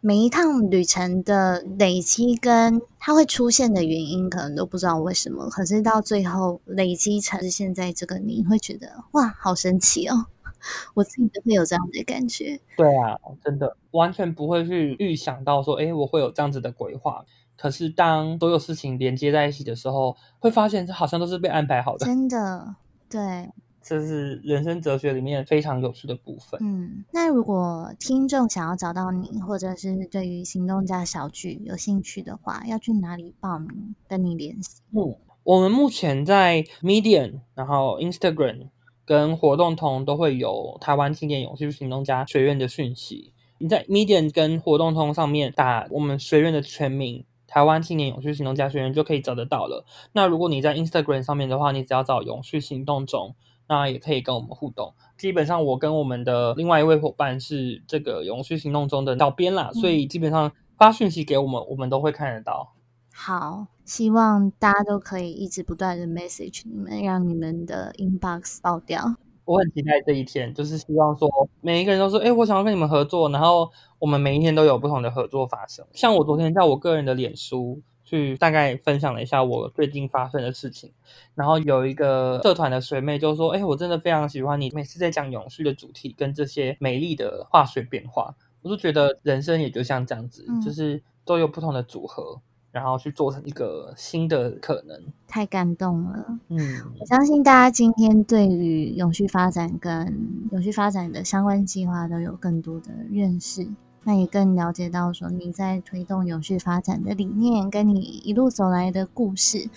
[0.00, 10.26] 每一趟旅程的累积跟它会出现的原因，可能都不知道为什么，可是到最后累积成现在这个，你会觉得哇，好神奇哦！
[10.94, 12.60] 我自己都会有这样的感觉。
[12.76, 17.24] 对啊，真的完全不会去预想到说，哎，我会有这样子的规划。
[17.56, 22.04] 可是，当所有事情连接在一起的时候，会发现这好像都是被安排好的。
[22.04, 22.76] 真的，
[23.08, 23.50] 对，
[23.88, 26.58] 这是人生哲学里面非常有趣的部分。
[26.60, 34.82] 嗯，那如果听众想要找到你，或者是对于行动家小聚有兴趣的话，要去哪里报名跟你联系？
[34.90, 38.70] 嗯，我们目前在 Medium，然后 Instagram
[39.04, 43.32] 跟活动通都会有台湾青年永续行动家学院的讯息。
[43.58, 47.24] 你在 Medium 跟活动通上面打我们学院的全名。
[47.48, 49.86] 台湾青年永续行动家学院就可以找得到了。
[50.12, 53.34] 那如果你在 Instagram 上面的话，你只要找永续行动中，
[53.68, 54.94] 那也可以跟我们互动。
[55.16, 62.74] 基本上，我跟我们的另外一位伙伴是这个永续行动中的导编啦，所以基本上发讯息给我们，我们都会看得到。
[63.14, 69.16] 好，希望大家都可以一直不断的 message 你们，让你们的 inbox 爆掉。
[69.44, 71.28] 我很期待这一天，就是希望说
[71.60, 75.86] 每一个人都说，哎，我想要跟你们合作，然后我们每一天都有不同的合作发生。
[75.92, 77.80] 像我昨天在我个人的脸书。
[78.06, 80.90] 去大概分享了一下我最近发生的事情，
[81.34, 92.40] 然后有一个社团的水妹就说：“哎，我真的非常喜欢你每次在讲永续的主题跟这些美丽的化学变化。”我就觉得人生也就像这样子，就是都有不同的组合，
[92.72, 95.00] 然后去做成一个新的可能。
[95.28, 96.58] 太感动了，嗯，
[96.98, 103.66] 我相信大家今天对于永续发展跟永续发展的相关计划都有更多的认识。
[104.08, 109.68] 那也更了解到说你在推动永续发展的理念，跟你一路走来的故事。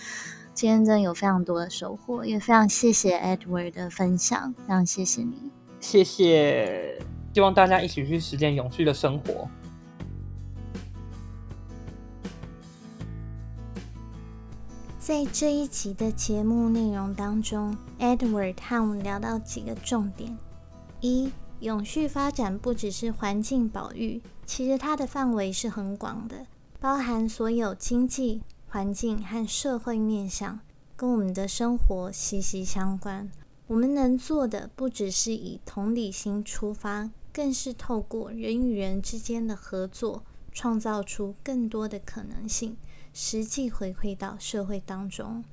[0.53, 5.49] 今天真的有非常多的收获，也非常谢谢 Edward 的分享，非常谢谢你，
[5.79, 7.01] 谢谢。
[7.33, 9.49] 希望大家一起去实践永续的生活。
[14.99, 20.37] 在这一集的节目内容当中，Edward 和我们聊到几个重点：
[21.01, 21.31] 一。
[21.61, 26.47] 永续发展不只是环境保育，其实它的范围是很广的，
[26.79, 30.61] 包含所有经济、环境和社会面向，
[30.95, 33.29] 跟我们的生活息息相关。
[33.67, 42.77] 我们能做的不只是以同理心出发，更是透过人与人之间的合作，创造出更多的可能性，
[43.13, 45.43] 实际回馈到社会当中。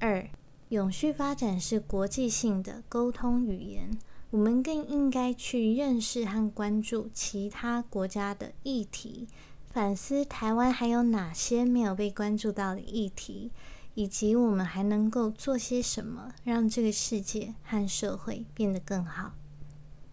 [0.00, 0.28] 二，
[0.70, 3.88] 永续发展是国际性的沟通语言。
[4.32, 9.28] 我们更应该去认识和关注其他国家的议题，
[9.66, 13.50] 反思台湾还有哪些没有被关注到的议题，
[13.92, 19.34] 以及我们还能够做些什么，让这个世界和社会变得更好。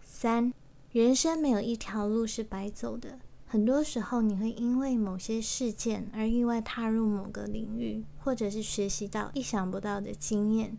[0.03, 0.53] 三，
[0.91, 10.77] 人生没有一条路是白走的，很多时候你会因为某些事件而意外踏入某个领域，或者是学习到意想不到的经验。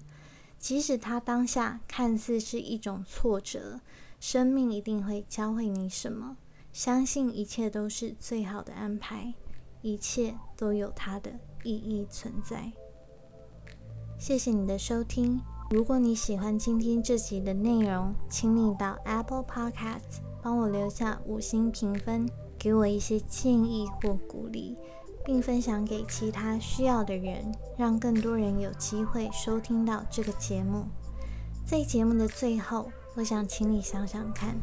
[0.61, 3.81] 即使它当下看似是一种挫折，
[4.21, 6.37] 生命一定会教会你什么。
[6.71, 9.33] 相信一切都是最好的安排，
[9.81, 11.33] 一切都有它的
[11.65, 12.71] 意义存在。
[14.19, 15.41] 谢谢你的收听。
[15.71, 24.77] 如果你喜欢今天这集的内容，请你到 Apple Podcast 帮我留下五星评分，给我一些建议或鼓励。
[25.25, 30.85] 并分享给其他需要的人，让更多人有机会收听到这个节目。
[31.67, 34.57] 在节目的最后，我想请你想想看，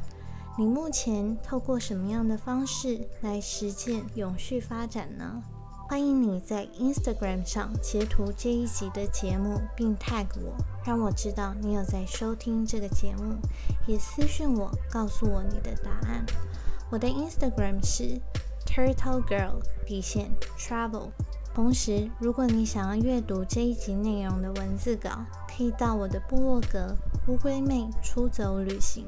[0.57, 5.41] 你目前透过什么样的方式来实践永续发展呢？
[5.87, 10.53] 欢迎你在 Instagram 上截图这一集的节目，并 tag 我，
[10.85, 13.35] 让我知道你有在收听这个节目，
[13.87, 16.25] 也私讯我告诉我你的答案。
[16.89, 18.19] 我的 Instagram 是。
[18.67, 19.53] Turtle Girl
[19.85, 21.11] 底线 Travel。
[21.55, 26.95] 同时，如果你想要阅读这一集内容的文字稿，可以到我的部落格
[27.27, 29.05] 乌龟妹出走旅行，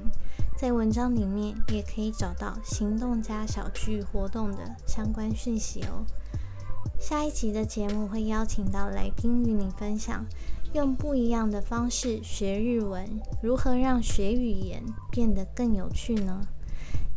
[0.57, 6.03] 在文章里面也可以找到行动家小聚活动的相关讯息哦。
[6.99, 10.26] 下一集的节目会邀请到来宾与你分享，
[10.74, 13.07] 用不一样的方式学日文，
[13.43, 16.41] 如何让学语言变得更有趣呢？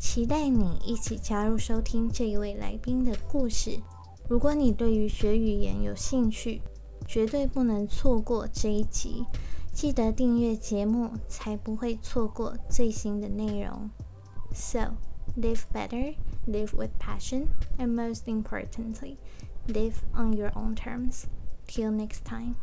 [0.03, 3.79] 期待你一起加入收听这一位来宾的故事。
[4.29, 6.61] 如果你对于学语言有兴趣，
[7.07, 9.25] 绝对不能错过这一集。
[9.73, 13.89] 记得订阅节目，才不会错过最新的内容。
[14.53, 14.97] So,
[15.37, 16.17] live better,
[16.49, 17.47] live with passion,
[17.79, 19.19] and most importantly,
[19.69, 21.27] live on your own terms.
[21.69, 22.57] Till next time.